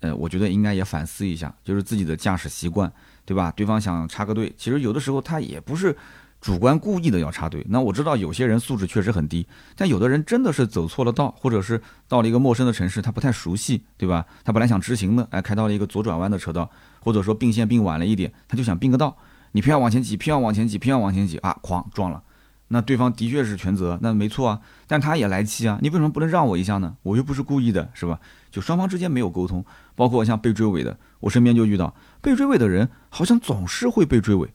[0.00, 2.92] 呃，我觉得应该也反思一下，就是自己的驾驶习惯，
[3.26, 3.52] 对吧？
[3.54, 5.94] 对方想插个队，其实有的时候他也不是
[6.40, 7.62] 主观故意的要插队。
[7.68, 14.24] 那我知道有些人素质确实很低，但有的人真的是走错了道，或者是到了一个陌生的城市，他不太熟悉，对吧？
[14.44, 19.16] 他本来想直行的，哎，开到了一个左转弯的车道，或者说并线并晚了一点，他就想并个道。
[19.52, 21.56] 你偏要往前挤，偏要往前挤，偏要往前挤啊！
[21.62, 22.22] 哐撞了，
[22.68, 24.60] 那对方的确是全责，那没错啊。
[24.86, 26.94] 但他也来气啊，你为什么不能让我一下呢？
[27.02, 28.20] 我又不是故意的，是吧？
[28.50, 31.94] 就双方之间没有沟通，包括像被追尾的，我身边就遇到
[32.26, 34.52] 被追尾的人，好像总是会被追尾。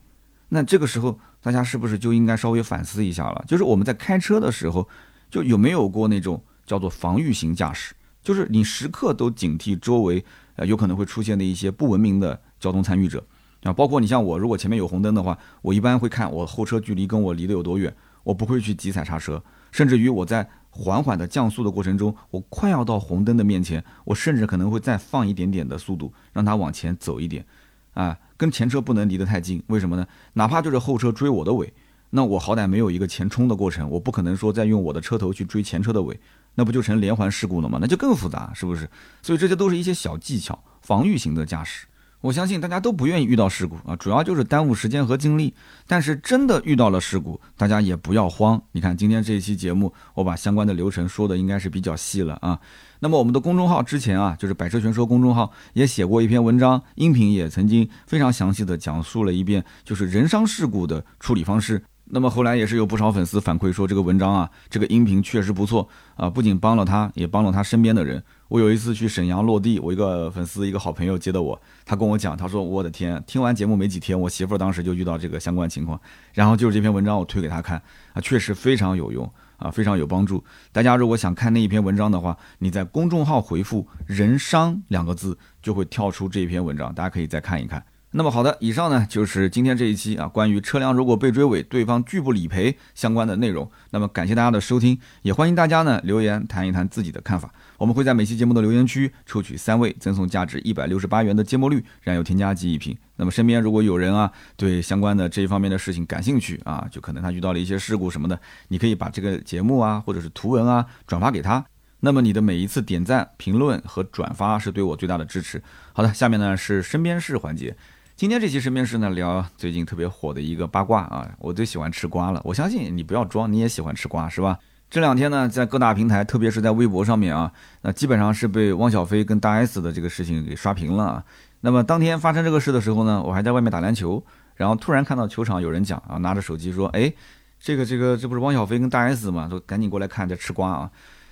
[0.49, 3.41] 那这个时候，大家是不是就应该稍微反思一下了？
[3.47, 4.85] 就是我们在开车的时候，
[5.29, 10.21] 就有没有过那种叫做防御型驾驶，就是你时刻都警惕周围
[10.57, 13.25] 呃有可能会出现的一些不文明的交通参与者。
[13.63, 27.45] 啊，包括你像我，如果前面有红灯的话，我一般会看我后车距离跟我离得有多远，我不会去急踩刹车，甚至于我在缓缓的降速的过程中，我快要到红灯的面前，我甚至可能会再放一点点的速度，让它往前走一点，
[27.93, 30.07] 啊，跟前车不能离得太近，为什么呢？
[30.33, 31.73] 哪怕就是后车追我的尾，
[32.11, 36.19] 那我好歹没有一个前冲的过程，我不可能说再用我的车头去追前车的尾，
[36.55, 37.77] 那不就成连环事故了吗？
[37.81, 38.89] 那就更复杂，是不是？
[39.21, 41.85] 所以这些都是一些小技巧，防御型的驾驶。
[42.21, 45.53] 我相信大家都不愿意遇到事故啊，主要就是耽误时间和精力。
[45.87, 48.61] 但是真的遇到了事故，大家也不要慌。
[48.71, 52.59] 你看今天这一期节目，我把相关的流程说的应该是比较细了啊。
[52.99, 61.83] 那么我们的公众号之前啊，就是百车全说公众号也写过一篇文章，音频也曾经非常详细的讲述了一遍，就是人伤事故的处理方式。
[62.13, 68.21] 那么后来也是有不少粉丝反馈说，这个文章啊，这个音频确实不错啊，不仅帮了他，也帮了他身边的人。
[68.49, 75.99] 我有一次去沈阳落地，我一个粉丝，一个好朋友接的我，他跟我讲，他说我的天，听完节目没几天，我媳妇儿当时就遇到这个相关情况，
[76.33, 77.81] 然后就是这篇文章我推给他看
[78.13, 80.43] 啊，确实非常有用啊，非常有帮助。
[80.73, 87.81] 大家如果想看那一篇文章的话，你在公众号回复“人伤”两个字，就会跳出这篇文章，大家可以再看一看。
[88.13, 93.71] 那么好的，以上呢就是今天这一期啊，关于车辆如果被追尾，对方拒不理赔相关的内容。
[93.91, 97.53] 那么感谢大家的收听，也欢迎大家呢留言谈一谈自己的看法。
[97.77, 102.93] 我们会在每期节目的留言区抽取三位，赠送价值一百六十八元的芥末绿燃油添加剂一瓶。
[103.15, 111.63] 那么身边如果有人啊对相关的这一方面的事情感兴趣啊，就可能他遇到了一些事故什么的，你可以把这个节目啊或者是图文啊转发给他。
[112.03, 115.61] 那么你的每一次点赞、评论和转发是对我最大的支持。
[115.93, 117.77] 好的，下面呢是身边事环节。
[118.21, 122.39] 今天这期身边事呢，聊最近特别火的一个八卦啊，我最喜欢吃瓜了。
[122.45, 124.59] 我相信你不要装，你也喜欢吃瓜是吧？
[124.91, 131.25] 这两天呢，在各大平台，特别是在微博上面啊，那基本上是被汪小菲跟大 S 的这个事情给刷屏了。
[131.61, 137.11] 那么当天发生这个事的时候呢，我还在外面打篮球，然后突然看到球场有人讲啊，拿着手机说，哎，
[137.59, 139.47] 这个这个这不是汪小菲跟大 S 吗？
[139.49, 140.91] 说赶紧过来看，在吃瓜啊。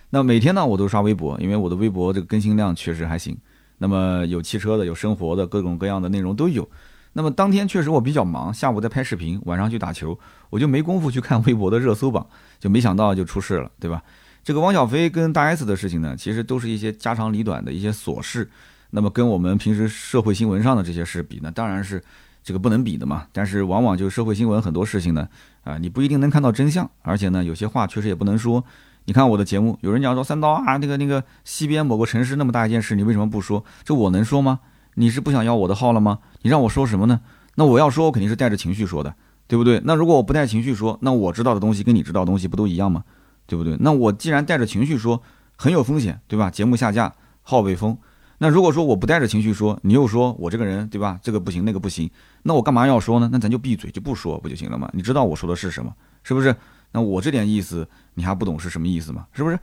[0.09, 3.37] 那每天呢，我都刷微博，因为我的微博这个更新量确实还行。
[3.79, 6.69] 那么有汽车的，有生活的，各种各样的内容都有。
[7.13, 10.17] 那么当天确实我比较忙，下午在拍视频，晚上去打球，
[10.51, 12.27] 我就没工夫去看微博的热搜榜，
[12.59, 14.03] 就没想到就出事了，对吧？
[14.43, 18.49] 这个汪小菲跟大 S 的事情呢，其实都是一些家长里短的一些琐事。
[18.91, 22.01] 那么跟我们平时社会新闻上的这些事比呢，当然是
[22.43, 23.25] 这个不能比的嘛。
[23.31, 25.27] 但是往往就社会新闻很多事情呢，
[25.63, 28.63] 啊，你不一定能看到真相，而且呢，有些话确实也不能说。
[29.09, 33.65] 你看我的节目，有人讲说三刀啊，那个那个西边某个城市那么大一件事，你为什么不说？
[33.83, 34.59] 这我能说吗？
[34.93, 36.19] 你是不想要我的号了吗？
[36.43, 37.19] 你让我说什么呢？
[37.55, 39.15] 那我要说，我肯定是带着情绪说的，
[39.47, 39.81] 对不对？
[39.83, 43.03] 那如果我不带情绪说，那我知道的东西跟你知道的东西不都一样吗？
[43.47, 43.75] 对不对？
[43.79, 45.19] 那我既然带着情绪说，
[45.55, 46.51] 很有风险，对吧？
[46.51, 47.97] 节目下架，号被封。
[48.37, 51.19] 那如果说我不带着情绪说，你又说我这个人，对吧？
[51.23, 52.07] 这个不行，那个不行，
[52.43, 53.27] 那我干嘛要说呢？
[53.31, 54.87] 那咱就闭嘴，就不说不就行了吗？
[54.93, 55.91] 你知道我说的是什么，
[56.21, 56.55] 是不是？
[56.91, 59.27] 那我这点意思你还不懂是什么意思吗？
[59.31, 59.59] 是不是？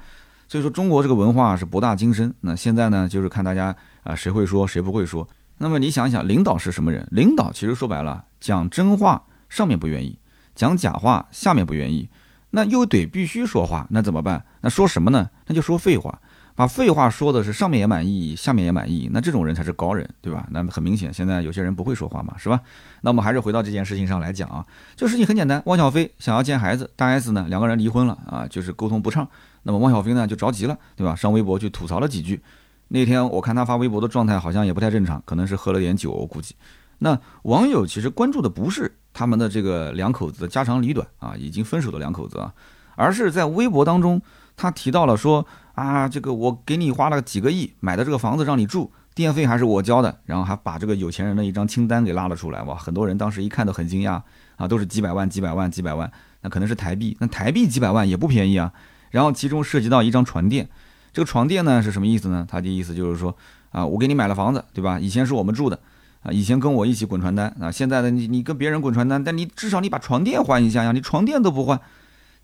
[0.48, 2.32] 所以说中国这个文化是博大精深。
[2.40, 5.28] 那现在呢，就是看大家啊，谁会说，谁不会说。
[5.58, 7.06] 那么你想一想，领导是什么人？
[7.10, 10.18] 领导其实说白了，讲真话上面不愿意，
[10.54, 12.08] 讲假话下面不愿意，
[12.50, 14.44] 那又得必须说话，那怎么办？
[14.60, 15.30] 那说什么呢？
[15.46, 16.20] 那就说废话，
[16.56, 20.46] 把废话说的是上面也满意，下面也满意，那这种人才是高人，对吧？
[20.50, 22.58] 那很明显，现在有些人不会说话嘛，是吧？
[23.02, 24.64] 那我们还是回到这件事情上来讲啊，
[24.96, 29.28] 这事情很简单，汪小菲想要见孩子，大 S 呢两个人离婚了啊，就是沟通不畅，
[29.64, 31.14] 那么汪小菲呢就着急了，对吧？
[31.14, 32.40] 上微博去吐槽了几句。
[32.88, 36.54] 那天我看他发微博的状态好像也不太正常，可能是喝了点酒，我估计。
[36.98, 42.50] 那网友其实关注的不是他们的这个两口子的家长里短啊，已经分手的两口子啊，
[42.94, 44.22] 而是在微博当中
[44.56, 54.22] 他提到了说啊，这个我给你花了几个亿买的这个房子让你住，电费还是我交的，然后还把这个有钱人的一张清单给拉了出来，哇，很多人当时一看都很惊讶
[54.56, 56.10] 啊，都是几百万、几百万、几百万，
[56.40, 58.72] 那可能是台币，那台币几百万也不便宜啊。
[59.10, 60.66] 然后其中涉及到一张床垫。
[61.12, 62.46] 这个床垫呢是什么意思呢？
[62.50, 63.36] 他的意思就是说，
[63.70, 64.98] 啊，我给你买了房子，对吧？
[64.98, 65.78] 以前是我们住的，
[66.22, 71.80] 啊，以前跟我一起滚传单，啊，现在呢，你你跟别人滚传单，但你至少你把床垫换一下呀，你床垫都不换，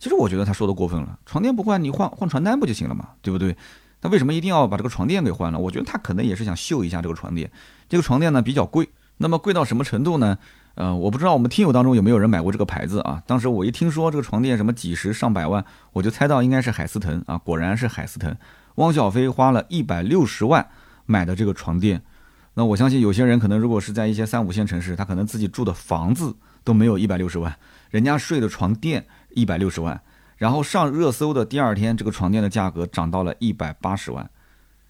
[0.03, 3.57] 其实我觉得他说的过分了，床垫不换，你换换床单不就行了嘛，对不对？
[4.01, 5.59] 他为什么一定要把这个床垫给换了？
[5.61, 7.49] 我觉得他可能也是想秀一下这个床垫，
[7.89, 8.89] 这个床垫呢比较贵，
[9.19, 10.37] 那么贵到什么程度呢？
[10.75, 13.23] 呃，我不知道我们听友当中有没有人买过这个牌子啊？
[13.29, 18.37] 当时我一听说这个床垫什么几十上百万，我就猜到应该是海思腾啊，果然是海思腾。
[18.75, 20.67] 汪小菲花了一百六十万
[21.07, 22.03] 买的这个床垫，
[22.55, 26.35] 那我相信有些人可能如果是在一些三五线城市，他可能自己住的房子
[26.65, 27.57] 都没有一百六十万，
[27.91, 30.01] 人家睡的床垫一百六十万，
[30.37, 34.29] 然后上热搜的第二天，这个床垫的价格涨到了一百八十万，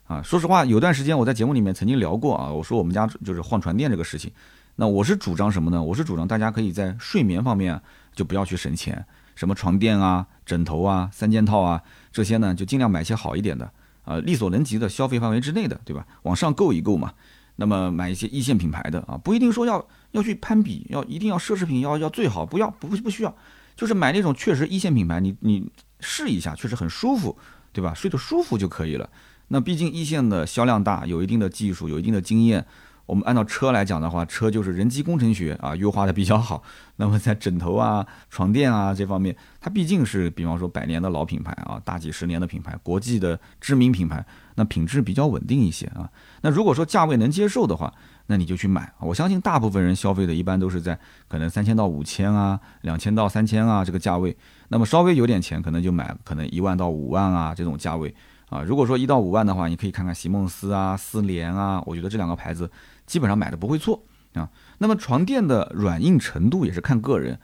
[0.06, 4.32] 啊，说实话，有段时间我在节目里面曾经聊过啊，我说我们家就是换床垫这个事情，
[4.76, 5.82] 那我是主张什么呢？
[5.82, 7.80] 我是主张大家可以在睡眠方面
[8.14, 11.82] 就不要去省钱，什么床垫啊、枕头啊、三件套啊。
[12.10, 13.70] 这些呢，就尽量买些好一点的，
[14.04, 16.06] 啊，力所能及的消费范围之内的，对吧？
[16.22, 17.12] 往上够一够嘛。
[17.56, 23.34] 那么买一些一线品牌的啊，不一定说要要去攀比，要一定要奢侈品要要最好，不要不不需要，
[23.82, 25.68] 就是买那种确实一线品牌，你你
[25.98, 27.36] 试一下，确实很舒服，
[27.72, 27.92] 对吧？
[27.92, 29.10] 睡得舒服就可以了。
[29.48, 32.64] 那毕竟一线的销量大，有一定的技术，有一定的经验。
[33.06, 36.62] 我们按照车来讲的话，车就是人机工程学啊，优化的比较好。
[36.94, 46.08] 那么在枕头啊、床垫啊这方面，它毕竟是比方说百年的老品牌啊，大几十年的品牌，国际的知名品牌，那品质比较稳定一些啊。
[46.42, 47.92] 那如果说价位能接受的话，
[48.26, 48.92] 那你就去买。
[49.00, 54.36] 我相信大部分人消费的一般都是在可能三千到五千啊，两千到三千啊这个价位。
[54.68, 58.14] 那么稍微有点钱，可能就买可能一万到五万啊这种价位
[58.48, 58.62] 啊。
[58.62, 62.70] 如果说一到五万的话，你可以看看席梦思啊、思联啊，我觉得这两个牌子。
[63.04, 64.02] 基本上买的不会错
[64.34, 64.48] 啊。
[64.78, 67.38] 那么床垫的软硬程度也是看个人。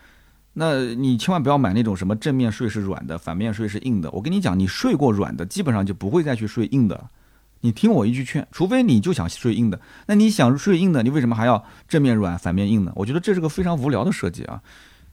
[0.55, 4.11] 那你千万不要买那种什么正面睡是软的，反面睡是硬的。
[4.13, 7.11] 我跟你讲，你睡过软的，基本上就不会再去睡硬的。
[7.61, 9.81] 你听我一句劝，除非你就想睡硬的。
[10.07, 12.93] 那你想睡硬的，你为什么还要正面软反面硬呢？
[12.95, 14.63] 我觉得这是个非常无聊的设计啊。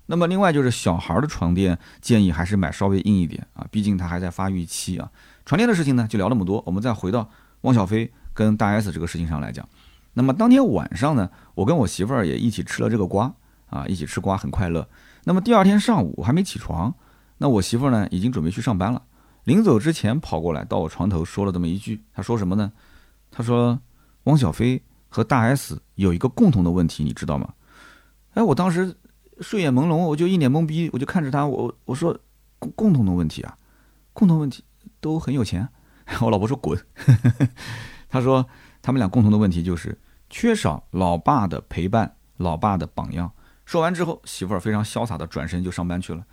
[0.06, 5.10] 那么另外就是小孩的床垫，建议还是买稍微硬一点啊，毕竟他还在发育期啊。
[5.46, 6.62] 床垫的事情呢，就聊那么多。
[6.66, 7.28] 我们再回到
[7.62, 9.68] 汪小菲跟大 S 这个事情上来讲。
[10.14, 13.34] 那么当天晚上呢，我跟我媳妇儿也一起吃了这个瓜
[13.72, 14.88] 啊，一起吃瓜很快乐。
[15.24, 16.94] 那么第二天上午我还没起床，
[17.40, 19.02] 那我媳妇儿呢已经准备去上班了。
[19.46, 22.72] 临走之前跑过来到我床头说了这么一句，他说什么呢？
[23.32, 23.80] 他说
[24.26, 27.54] 汪小菲和大 S 有一个共同的问题，你知道吗？
[28.34, 28.96] 哎，我当时
[29.40, 32.20] 睡眼朦胧，我就一脸懵逼，我就看着他，我我说
[32.76, 33.58] 共同的问题啊，
[34.14, 34.64] 共同问题
[35.00, 35.70] 都很有钱。
[36.22, 36.78] 我老婆说滚，
[38.10, 38.46] 他说
[38.82, 39.98] 他们俩共同的问题就是。
[40.28, 43.32] 缺少老爸的陪伴，老爸的榜样。
[43.64, 46.26] 说完之后，媳妇儿非常潇洒的转身就上班去了。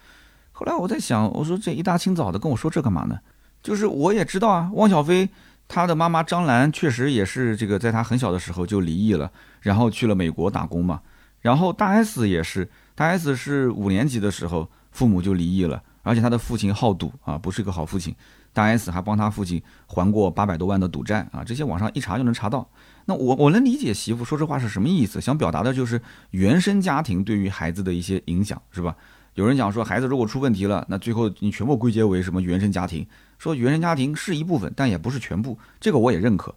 [0.53, 3.19] 后来我在想，我说这一大清早的跟我说这干嘛呢？
[3.63, 5.29] 就是我也知道啊，汪小菲
[5.67, 9.31] 他的妈妈张兰确实也是这个，在他很小的时候就离异了，
[9.61, 11.01] 然后去了美国打工嘛。
[11.41, 18.15] 然后大 S 也是，大 S 是五年级的时候父母就离异了，而且他的父亲好赌啊，不是一个好父亲。
[18.53, 22.69] 大 S 还帮他父亲还过八百多万的赌债啊，这些网上一查就能查到。
[23.07, 26.01] 那我我能理解媳妇说这话是什么意思，想表达的就是
[26.33, 28.95] 原生家庭对于孩子的一些影响，是吧？
[29.35, 33.07] 有人讲说孩子如果出问题了，那最后你全部归结为什么原生家庭？
[33.39, 36.55] 说原生家庭是一部分，但也不是全部，这个我也认可。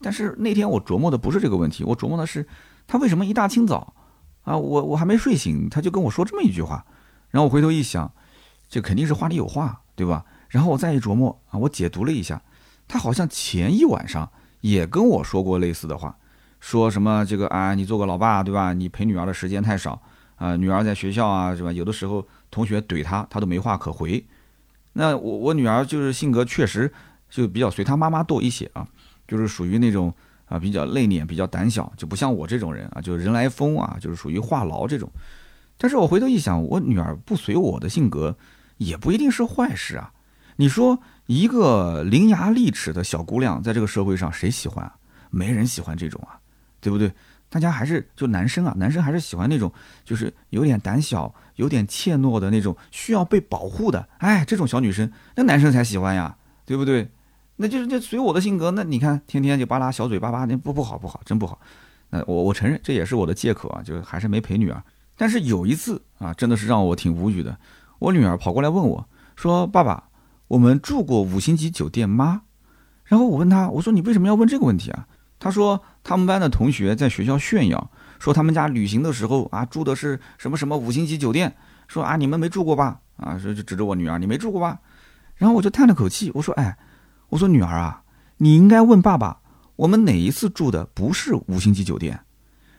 [0.00, 2.46] 但是那天我琢磨的不是这个问题，我琢磨的是
[2.86, 3.94] 他为什么一大清早
[4.42, 6.84] 啊，我我还没睡醒，他就跟我说这么一句话。
[7.30, 8.10] 然后我回头一想，
[8.68, 10.24] 这肯定是话里有话，对吧？
[10.48, 12.42] 然后我再一琢磨啊，我解读了一下，
[12.88, 14.30] 他好像前一晚上
[14.62, 16.16] 也跟我说过类似的话，
[16.60, 18.72] 说什么这个啊，你做个老爸对吧？
[18.72, 20.00] 你陪女儿的时间太少
[20.36, 21.72] 啊，女儿在学校啊是吧？
[21.72, 24.24] 有的时候同学怼她，她都没话可回。
[24.92, 26.92] 那我我女儿就是性格确实
[27.28, 28.86] 就比较随她妈妈多一些啊，
[29.26, 30.12] 就是属于那种
[30.46, 35.10] 啊比较内敛、比较胆小，就不像我这种人啊，就是人来疯啊，就是属于话痨这种。
[35.78, 38.36] 但是我回头一想，我女儿不随我的性格，
[38.78, 40.12] 也不一定是坏事啊。
[40.56, 44.96] 你说一个伶牙俐齿的小姑娘，在这个社会上谁喜欢啊？
[45.28, 46.40] 没人喜欢这种啊，
[46.80, 47.12] 对不对？
[47.48, 49.72] 大家还是就男生啊，男生还是喜欢那种
[50.04, 54.08] 就是有点胆小、有点怯懦的那种，需要被保护的。
[54.18, 57.08] 哎，这种小女生，那男生才喜欢呀，对不对？
[57.56, 61.58] 那就是这随我的性格，那你看天天就巴拉小嘴巴巴，那不不好不好，真不好。
[62.10, 64.82] 那我我承认这也是我的借口啊，就还是没陪女儿。
[65.16, 67.56] 但是有一次啊，真的是让我挺无语的。
[67.98, 70.10] 我女儿跑过来问我，说：“爸爸，
[70.48, 72.42] 我们住过五星级酒店吗？”
[73.04, 75.08] 然后我问她，我说：“你为什么要问这个问题啊？”
[75.46, 81.54] 他说：“他们班的同学在学校炫耀，说他们家旅行的时候啊，住的是什么什么五星级酒店。
[81.86, 82.98] 说啊，你们没住过吧？
[83.16, 84.80] 啊，说就指着我女儿，你没住过吧？”
[85.36, 86.76] 然后我就叹了口气，我说：“哎，
[87.28, 88.02] 我说女儿啊，
[88.38, 89.38] 你应该问爸爸，
[89.76, 92.18] 我们哪一次住的不是五星级酒店？”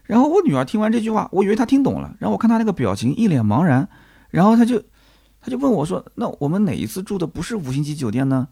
[0.03, 3.87] 然后我女儿听完这句话，我以为她听懂了，然后我看她那个表情一脸茫然，
[4.29, 4.83] 然后她就，
[5.39, 8.49] 她就问我说：“那我们哪一次住的不是五星级酒店呢？”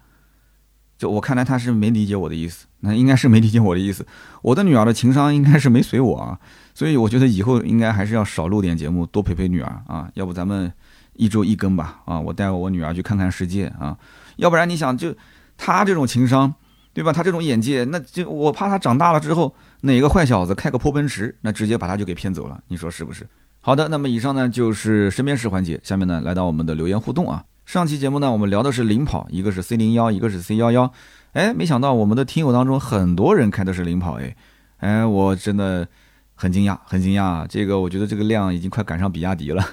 [0.98, 4.06] 就我看来他是没理解我的意思，那应该是没理解我的意思。
[4.42, 6.40] 我的女儿的情商应该是没随我啊，
[6.74, 10.10] 所以我觉得以后应该还是要少录点节目，多陪陪女儿啊。
[10.14, 10.72] 要不咱们
[11.14, 12.02] 一周一更吧？
[12.06, 13.98] 啊，我带我女儿去看看世界啊。
[14.38, 15.14] 要不然你想，就
[15.58, 16.54] 她这种情商，
[16.94, 17.12] 对吧？
[17.12, 19.56] 她这种眼界，那就我怕她长大了之后。
[19.82, 23.28] 哪个坏小子开个破奔驰，那直接把他就给骗走了，你说是不是？
[23.62, 27.44] 好的，那么以上呢就是身边事环节，下面呢来到我们的留言互动啊。
[27.66, 30.94] 上期节目呢我们聊的是领跑，一个是 C 零幺，一个是 C 幺幺，
[31.34, 34.36] 哎，没想到我们的听友当中很多人开的是领跑，哎，
[34.78, 35.88] 哎，我真的
[36.36, 39.68] 很惊讶，很惊讶，这个我觉得这个量已经快赶上比亚迪了。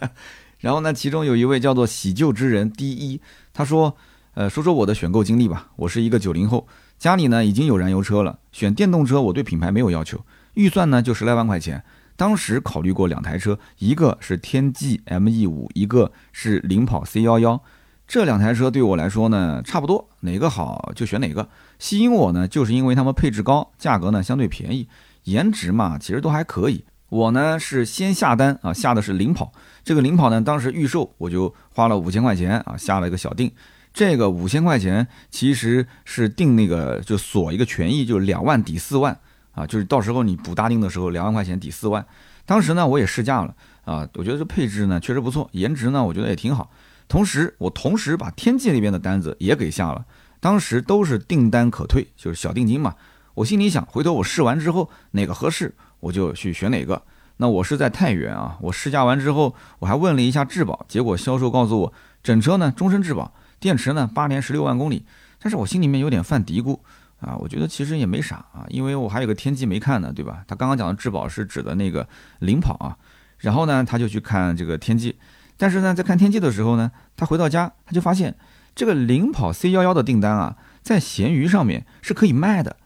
[0.60, 3.18] 然后呢，其中有一位叫做喜旧之人第一，
[3.54, 3.96] 他说，
[4.34, 6.68] 呃，说说我的选购经历吧，我是一个九零后。
[6.98, 10.22] 家里呢已经有燃油车了，选电动车我对品牌没有要求，
[10.52, 11.82] 预算呢就十来万块钱。
[12.20, 17.58] 当时考虑过两台车，一个是天际 ME 五，一个是领跑 C 幺幺。
[18.06, 21.48] 这两台车对我来说呢差不多，哪个好就选哪个。
[21.78, 24.86] 吸引我呢就是因为它们配置高，价格呢相对便宜，
[25.24, 26.84] 颜值嘛其实都还可以。
[27.08, 29.50] 我呢是先下单啊，下的是领跑。
[29.82, 33.50] 这个领跑呢当时预售我就花了五千块钱啊，下了一个小定。
[33.94, 39.18] 这个五千块钱其实是定那个就锁一个权益，就是两万抵四万
[39.52, 42.04] 啊，就是到时候你补大定的时候，两万块钱抵四万。
[42.46, 46.70] 当时呢，我也试驾了啊，我觉得这配置呢确实不错，颜值呢我觉得也挺好。
[47.08, 50.04] 同时，我同时把天际那边的单子也给下了，
[50.40, 52.94] 当时都是订单可退，就是小定金嘛。
[53.34, 57.02] 我心里想，回头我试完之后哪个合适，我就去选哪个。
[57.38, 61.92] 那我是在太原啊，我试驾完之后，我还问了一下质保，结果销售告诉我，
[62.22, 63.32] 整车呢终身质保。
[63.58, 65.04] 电池呢，八年十六万公里，
[65.40, 66.78] 但是我心里面有点犯嘀咕
[67.20, 70.42] 啊，我觉得其实也没啥啊，因为我还有个天际没看呢，对吧？
[70.48, 72.08] 他刚刚讲的质保是指的那个
[72.38, 72.96] 领跑啊，
[73.38, 75.16] 然后呢，他就去看这个天际，
[75.56, 78.34] 但是呢，在看天际的时候呢，他回到家他就发现
[78.74, 82.76] 这个领跑 C 幺幺的订单啊，在闲鱼上面是可以卖的，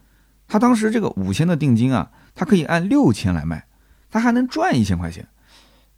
[0.49, 3.67] 他当时这个五千的定金啊，他可以按六千来卖，
[4.11, 5.29] 他还能赚一千块钱，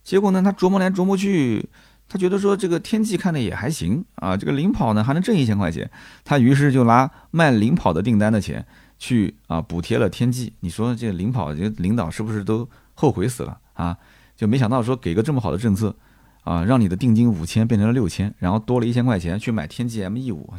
[0.04, 1.68] 结果呢，他琢磨来琢磨去。
[2.08, 5.90] 他觉得说这个天际看的也还行啊，这个领跑呢还能挣一千块钱，
[6.24, 8.64] 他于是就拿卖领跑的订单的钱
[8.98, 10.52] 去啊补贴了天际。
[10.60, 13.96] 你说这领跑这领导是不是都后悔死了啊？
[14.36, 15.96] 就没想到说给个这么好的政策
[16.44, 20.54] 啊，让你的定金五千变成了六千，然后多了一千块钱去买天际 ME 五。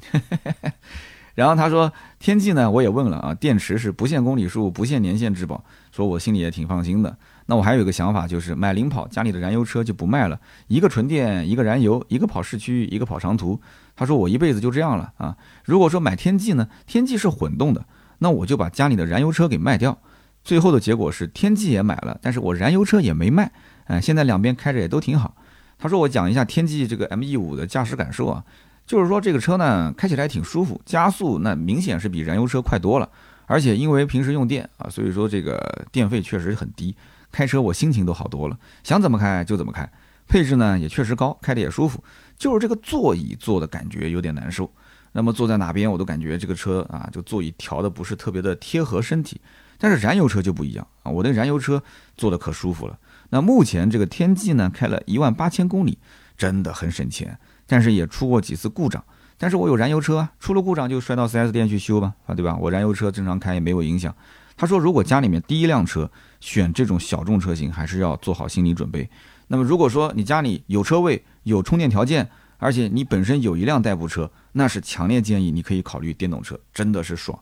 [1.35, 7.15] 然后他说天际呢，我也问了啊，电池是不限公里数、不限年限质保，说我心里也挺放心的。
[7.47, 13.59] 那我还有一个想法，就是买领跑，家里的燃油车就不卖了，一个纯电，一个燃油，一个跑市区，一个跑长途。
[13.95, 15.35] 他说我一辈子就这样了啊。
[15.63, 17.85] 如果说买天际呢，天际是混动的，
[18.19, 19.97] 那我就把家里的燃油车给卖掉。
[20.43, 23.51] 最后的结果是天际也买了，但是我燃油车也没卖。
[23.85, 25.35] 哎，现在两边开着也都挺好。
[25.79, 28.43] 他说我讲一下天际这个 ME 五的驾驶感受啊，
[28.85, 33.09] 就是说这个车呢开起来挺舒服，加速那明显是比燃油车快多了，
[33.45, 36.93] 而且因为平时用电啊，所以说这个电费确实很低。
[37.31, 39.89] 开车我心情都好多了，想怎么开就怎么开，
[40.27, 42.03] 配置呢也确实高，开的也舒服，
[42.37, 44.71] 就是这个座椅坐的感觉有点难受。
[45.13, 49.39] 那么坐在哪边我都感觉这个车啊，这个座椅调的不是特别的贴合身体。
[49.79, 51.81] 但是燃油车就不一样啊，我的燃油车
[52.15, 52.97] 坐的可舒服了。
[53.29, 55.99] 那目前这个天际呢，开了一万八千公里，
[56.35, 59.03] 真的很省钱，但是也出过几次故障。
[59.37, 62.57] 但是我有燃油车啊，出了故障就摔到 4S 店去修吧，啊，对吧？
[62.59, 64.15] 我燃油车正常开也没有影响。
[64.55, 66.09] 他说，如果家里面第一辆车
[66.39, 69.09] 选这种小众车型，还是要做好心理准备。
[69.47, 77.37] 那么如果说你家里有车位、有充电条件，而且你本身有一辆代步车，那是强烈建议你可以考虑电动车，真的是爽。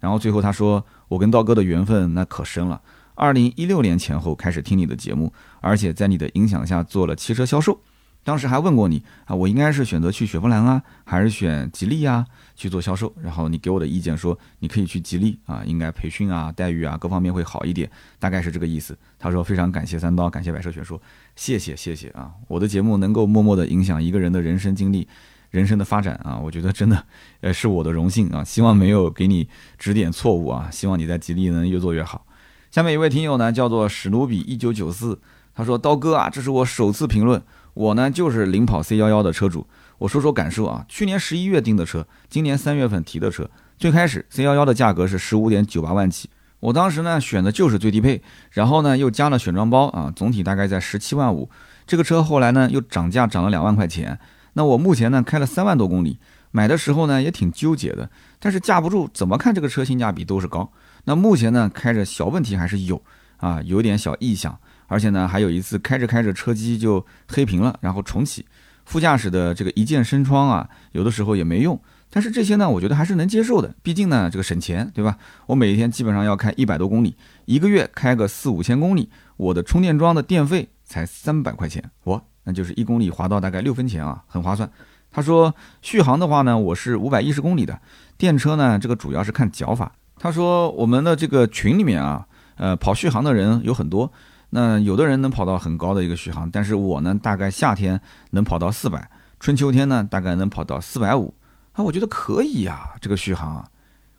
[0.00, 2.80] 然后最后他说，我跟刀哥的缘分那可深了。
[3.14, 7.80] 二零一六年前后开始听你的节目，而且在你的影响下做了汽车销售。
[8.28, 13.10] 当时还问过你啊，我应该是选择去雪佛兰啊，还是选吉利啊去做销售？
[13.22, 18.94] 然后你给我的意见说，你可以去吉利啊，应该培训啊、待遇啊各方面会好一点，大概是这个意思。
[19.18, 21.00] 他说非常感谢三刀，感谢百车全说，
[21.36, 22.30] 谢谢谢谢啊！
[22.48, 25.08] 我的节目能够默默的影响一个人的人生经历、
[25.48, 27.02] 人生的发展啊，我觉得真的
[27.40, 28.44] 呃是我的荣幸啊！
[28.44, 29.48] 希望没有给你
[29.78, 32.26] 指点错误啊，希望你在吉利能越做越好。
[32.70, 35.18] 下面一位听友呢叫做史努比一九九四，
[35.54, 37.42] 他说刀哥啊，这是我首次评论。
[37.78, 39.64] 我呢就是领跑 C 幺幺的车主，
[39.98, 40.84] 我说说感受啊。
[40.88, 43.48] 去年十一月订的车，今年三月份提的车。
[43.78, 48.20] 最开始 C 幺幺的价格是十五点九八万起，我当时呢选的就是最低配，
[48.50, 51.48] 然后呢又加了选装包啊，总体大概在十七万五。
[51.86, 54.18] 这个车后来呢又涨价涨了两万块钱。
[54.54, 56.18] 那我目前呢开了三万多公里，
[56.50, 58.10] 买的时候呢也挺纠结的，
[58.40, 60.72] 但是架不住怎么看这个车性价比都是高。
[61.04, 63.00] 那目前呢开着小问题还是有
[63.36, 64.58] 啊，有点小异响。
[64.88, 68.44] 而且呢，还有一次开着开着车机就黑屏了，然后重启。
[68.84, 71.78] 副驾驶的这个一键升窗啊，有的时候也没用。
[72.10, 75.18] 但是这些呢，我觉得还是能接受的，毕竟呢，这个省钱，对吧？
[75.46, 77.14] 我每天基本上要开一百多公里，
[77.44, 84.70] 一个月开个四五千公里，我的充电桩的电费才三百块钱，我那就是一公里划到大概六分钱啊，很划算。
[85.10, 87.78] 他说续航的话呢，我是五百一十公里的
[88.16, 89.92] 电车呢，这个主要是看脚法。
[90.18, 92.26] 他说我们的这个群里面啊，
[92.56, 94.10] 呃，跑续航的人有很多。
[94.50, 101.34] 那有的人能跑到很高的一个续航，但是我呢，大概夏天能跑到四百，春秋天呢，大概能跑到四百五
[101.72, 103.68] 啊，我觉得可以呀，这个续航啊，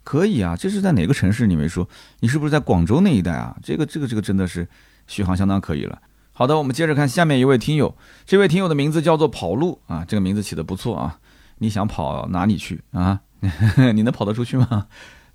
[0.03, 1.47] 可以啊，这是在哪个城市？
[1.47, 1.87] 你没说，
[2.19, 3.57] 你是不是在广州那一带啊？
[3.63, 4.67] 这个这个这个真的是
[5.07, 5.99] 续航相当可以了。
[6.31, 11.19] 好的，我们接着看下面一位听友，这位听友的名字叫做跑路啊，这个名字起得不错啊，
[11.57, 13.21] 你想跑哪里去啊？
[13.95, 14.87] 你能跑得出去吗？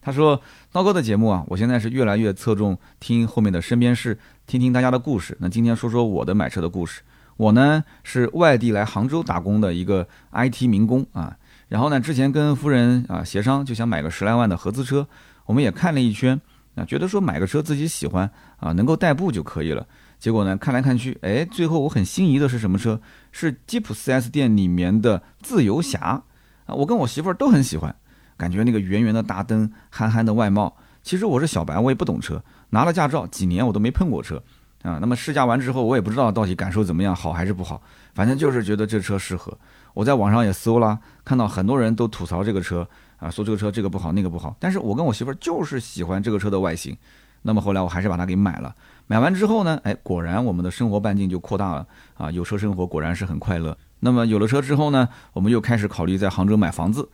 [0.04, 0.38] 他说
[0.70, 5.34] ：“刀哥的节目啊，我现在是越来越侧重听后面的身边事，听听大家的故事。
[5.40, 7.00] 那今天说说我的买车的故事。
[7.38, 11.34] 我呢是外地来杭州打工的一个 IT 民工啊。
[11.68, 15.08] 然后呢，之前跟夫人啊协商，就想买个十来万的合资车。
[15.46, 16.38] 我们也看了一圈
[16.74, 19.86] 啊，觉得说买个车自己喜欢啊，能够代步就可以了。
[20.18, 23.00] 结果呢，看来看去，哎，最后我很心仪的是什么车？
[23.32, 26.22] 是吉普 4S 店里面的自由侠
[26.66, 26.74] 啊。
[26.74, 27.96] 我跟我媳妇儿都很喜欢。”
[28.36, 30.76] 感觉那个圆圆的大灯，憨憨的外貌。
[31.02, 34.42] 其实我是小白，我也不懂车，拿了驾照几年我都没碰过车
[34.82, 34.98] 啊。
[35.00, 37.82] 那么试驾完之后，我也不知道到底感受怎么样，好还是不好。
[38.14, 39.56] 反正就是觉得这车适合。
[39.92, 44.56] 我在网上也搜了，看到很多人都吐槽这个车啊，说这个车这个不好那个不好。
[44.58, 46.96] 但是我跟我媳妇儿就是喜欢这个车的外形。
[47.42, 48.74] 那么后来我还是把它给买了。
[49.06, 53.76] 买完之后呢，哎，果然我们的生活半径就扩大了啊，有车生活果然是很快乐。
[54.00, 57.06] 那么有了车之后呢，我们又开始考虑在杭州买房子。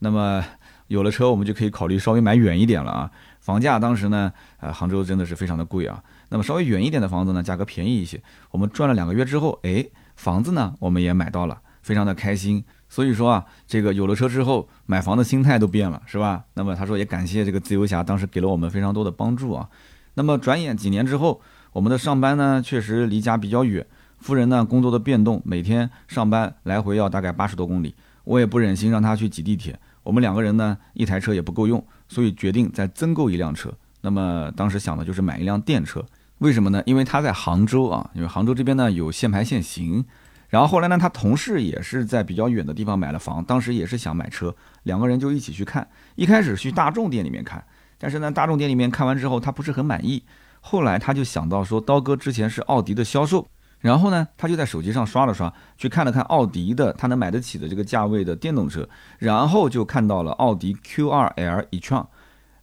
[0.00, 0.44] 那么
[0.88, 3.10] 有了车，我们就可以考虑稍微买远一点了啊。
[3.40, 4.30] 房价当时呢，
[4.60, 6.02] 呃，杭州真的是非常的贵啊。
[6.30, 8.20] 那么稍微远一点的房子呢，价格便宜一些。
[8.50, 9.86] 我们赚了两个月之后，哎，
[10.16, 12.64] 房子呢我们也买到了，非常的开心。
[12.90, 16.44] 所以说啊，这个有了车之后，买房的心态都变了，是吧？
[16.54, 19.68] 那么他说也感谢这个自由侠当时给了我们非常多的帮助啊。
[20.14, 21.40] 那么转眼几年之后，
[21.72, 23.86] 我们的上班呢确实离家比较远，
[24.18, 29.78] 夫人呢工作的变动，每天上班来回要大概八十多公里，我也不忍心让她去挤地铁。
[30.08, 33.70] 我们两个人呢，一台车也不够用，所以决定再增购一辆车。
[34.00, 36.02] 那么当时想的就是买一辆电车，
[36.38, 36.82] 为什么呢？
[36.86, 40.02] 因为他在杭州啊，因为杭州这边呢有限牌限行。
[40.48, 45.86] 然后后来呢，他同事也是在比较远的地方买了房，当时也是想买车，两个人就一起去看。
[46.14, 47.62] 一开始去大众店里面看，
[47.98, 50.22] 但是呢，大众店里面看完之后，他不是很满意。
[50.62, 53.46] 后来他就想到说，刀哥之前是奥迪的销售。
[53.80, 62.06] 然后呢，他就在手机上刷了刷，去看了看奥迪的他能买得起的这个价位的电动车，然后就看到了奥迪 Q2L e-tron，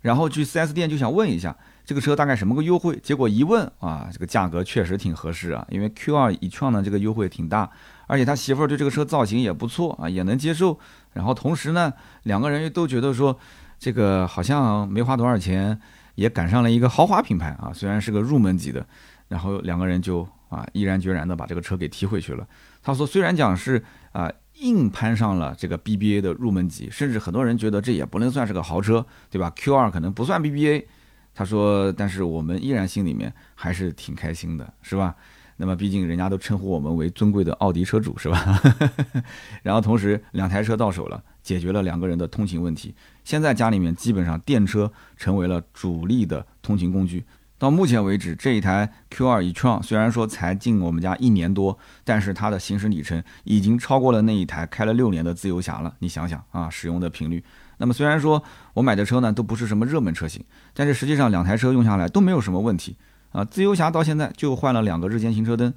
[0.02, 1.56] 然后去 4S 店就想问一下
[1.86, 7.70] 这个车大概什么个优惠，结果一问啊，这个价格确实挺合适啊，因为 Q2 e-tron 呢这个优惠挺大，
[8.08, 10.78] 而且他媳妇儿对这个车造型也不错啊，也能接受，
[11.14, 11.94] 然后同时呢，
[12.24, 13.40] 两个人又都觉得说
[13.80, 15.80] 这个好像没花多少钱，
[16.16, 18.86] 也赶上了一个豪华品牌啊，虽然是个入门级的，
[19.30, 20.28] 然后两个人就。
[20.50, 22.48] 啊，毅然决然的把这个车给提回去了。
[22.82, 30.86] 他说，虽然讲是啊硬攀上了这个 BBA 的入门级，甚至很多人觉得这也不能算是个豪车，对吧？Q2 可能不算 BBA。
[31.34, 35.16] 他说，但是我们依然心里面还是挺开心的，是吧？
[35.58, 38.62] 那么毕竟人家都称呼我们为尊贵的奥迪车主，是吧？
[39.64, 42.94] 然后同时两台车到手了，解决了两个人的通勤问题。
[43.24, 47.24] 现在家里面基本上电车成为了主力的通勤工具。
[47.58, 55.94] 到目前为止，这一台 Q2 e-tron 虽然说才进我们家一年多，但是它的行驶里程已经超过了那一台开了六年的自由侠了。
[56.00, 57.44] 你想想啊，使用的频率。
[57.78, 58.44] 那么虽然说
[58.74, 60.44] 我买的车呢都不是什么热门车型，
[60.74, 62.98] 但是实际上两台车用下来都没有什么问题
[63.32, 63.44] 啊。
[63.46, 65.74] 自由侠到现在就换了两个日间行车灯。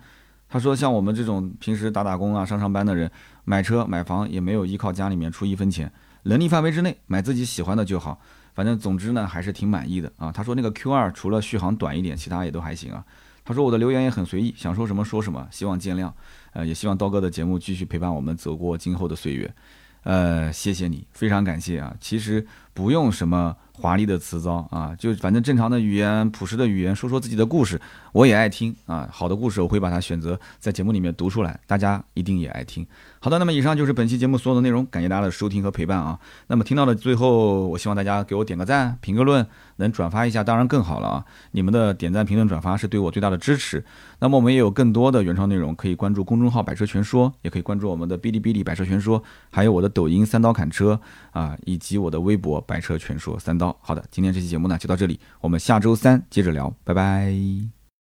[0.48, 3.10] 他说像我们这种平时打打工啊、上上班的人，
[3.44, 5.92] 买车买房也没有依靠家里面出一分钱，
[6.24, 8.18] 能力范围之内买自己喜欢的就好。
[8.58, 10.32] 反正总之呢，还是挺满意的啊。
[10.32, 13.04] 他说那个 Q2 除了续航短一点，其他也都还行啊。
[13.44, 16.12] 他说我的留言也很随意，想说什么说什么，希望见谅。
[16.54, 19.54] 呃，也希望刀哥的节目继续陪伴我们走过今后的岁月。
[20.02, 21.94] 呃，谢谢你，非常感谢啊。
[22.00, 22.44] 其实
[22.74, 23.56] 不用什么。
[23.80, 27.80] 华丽的词藻啊，就反正正常的语言、朴实的语言，说说自己的故事，
[28.12, 29.08] 我也爱听啊。
[29.12, 32.84] 好的故事，我会把它选择在节目里面读出来，大家一定也爱听。
[33.20, 36.18] 好的，那么以上就是本期节目所有的内容，感谢大家的收听和陪伴啊。
[36.48, 41.24] 那么听到了最后，我希望大家给我点个赞、评个论，能转发一下，当然更好了啊。
[41.52, 43.84] 你们的点赞、评论、转发是对我最大的支持。
[44.18, 51.00] 那么我们也有更多的原创内容，可以关注公众号“百车全说”，也可以关注我们的哔哩哔哩“百车全说”，还有我的抖音“三刀砍车”
[51.30, 53.67] 啊，以及我的微博“百车全说三刀”。
[53.80, 57.77] 好的，今天这期节目呢就到这里，我们下周三接着聊，拜拜。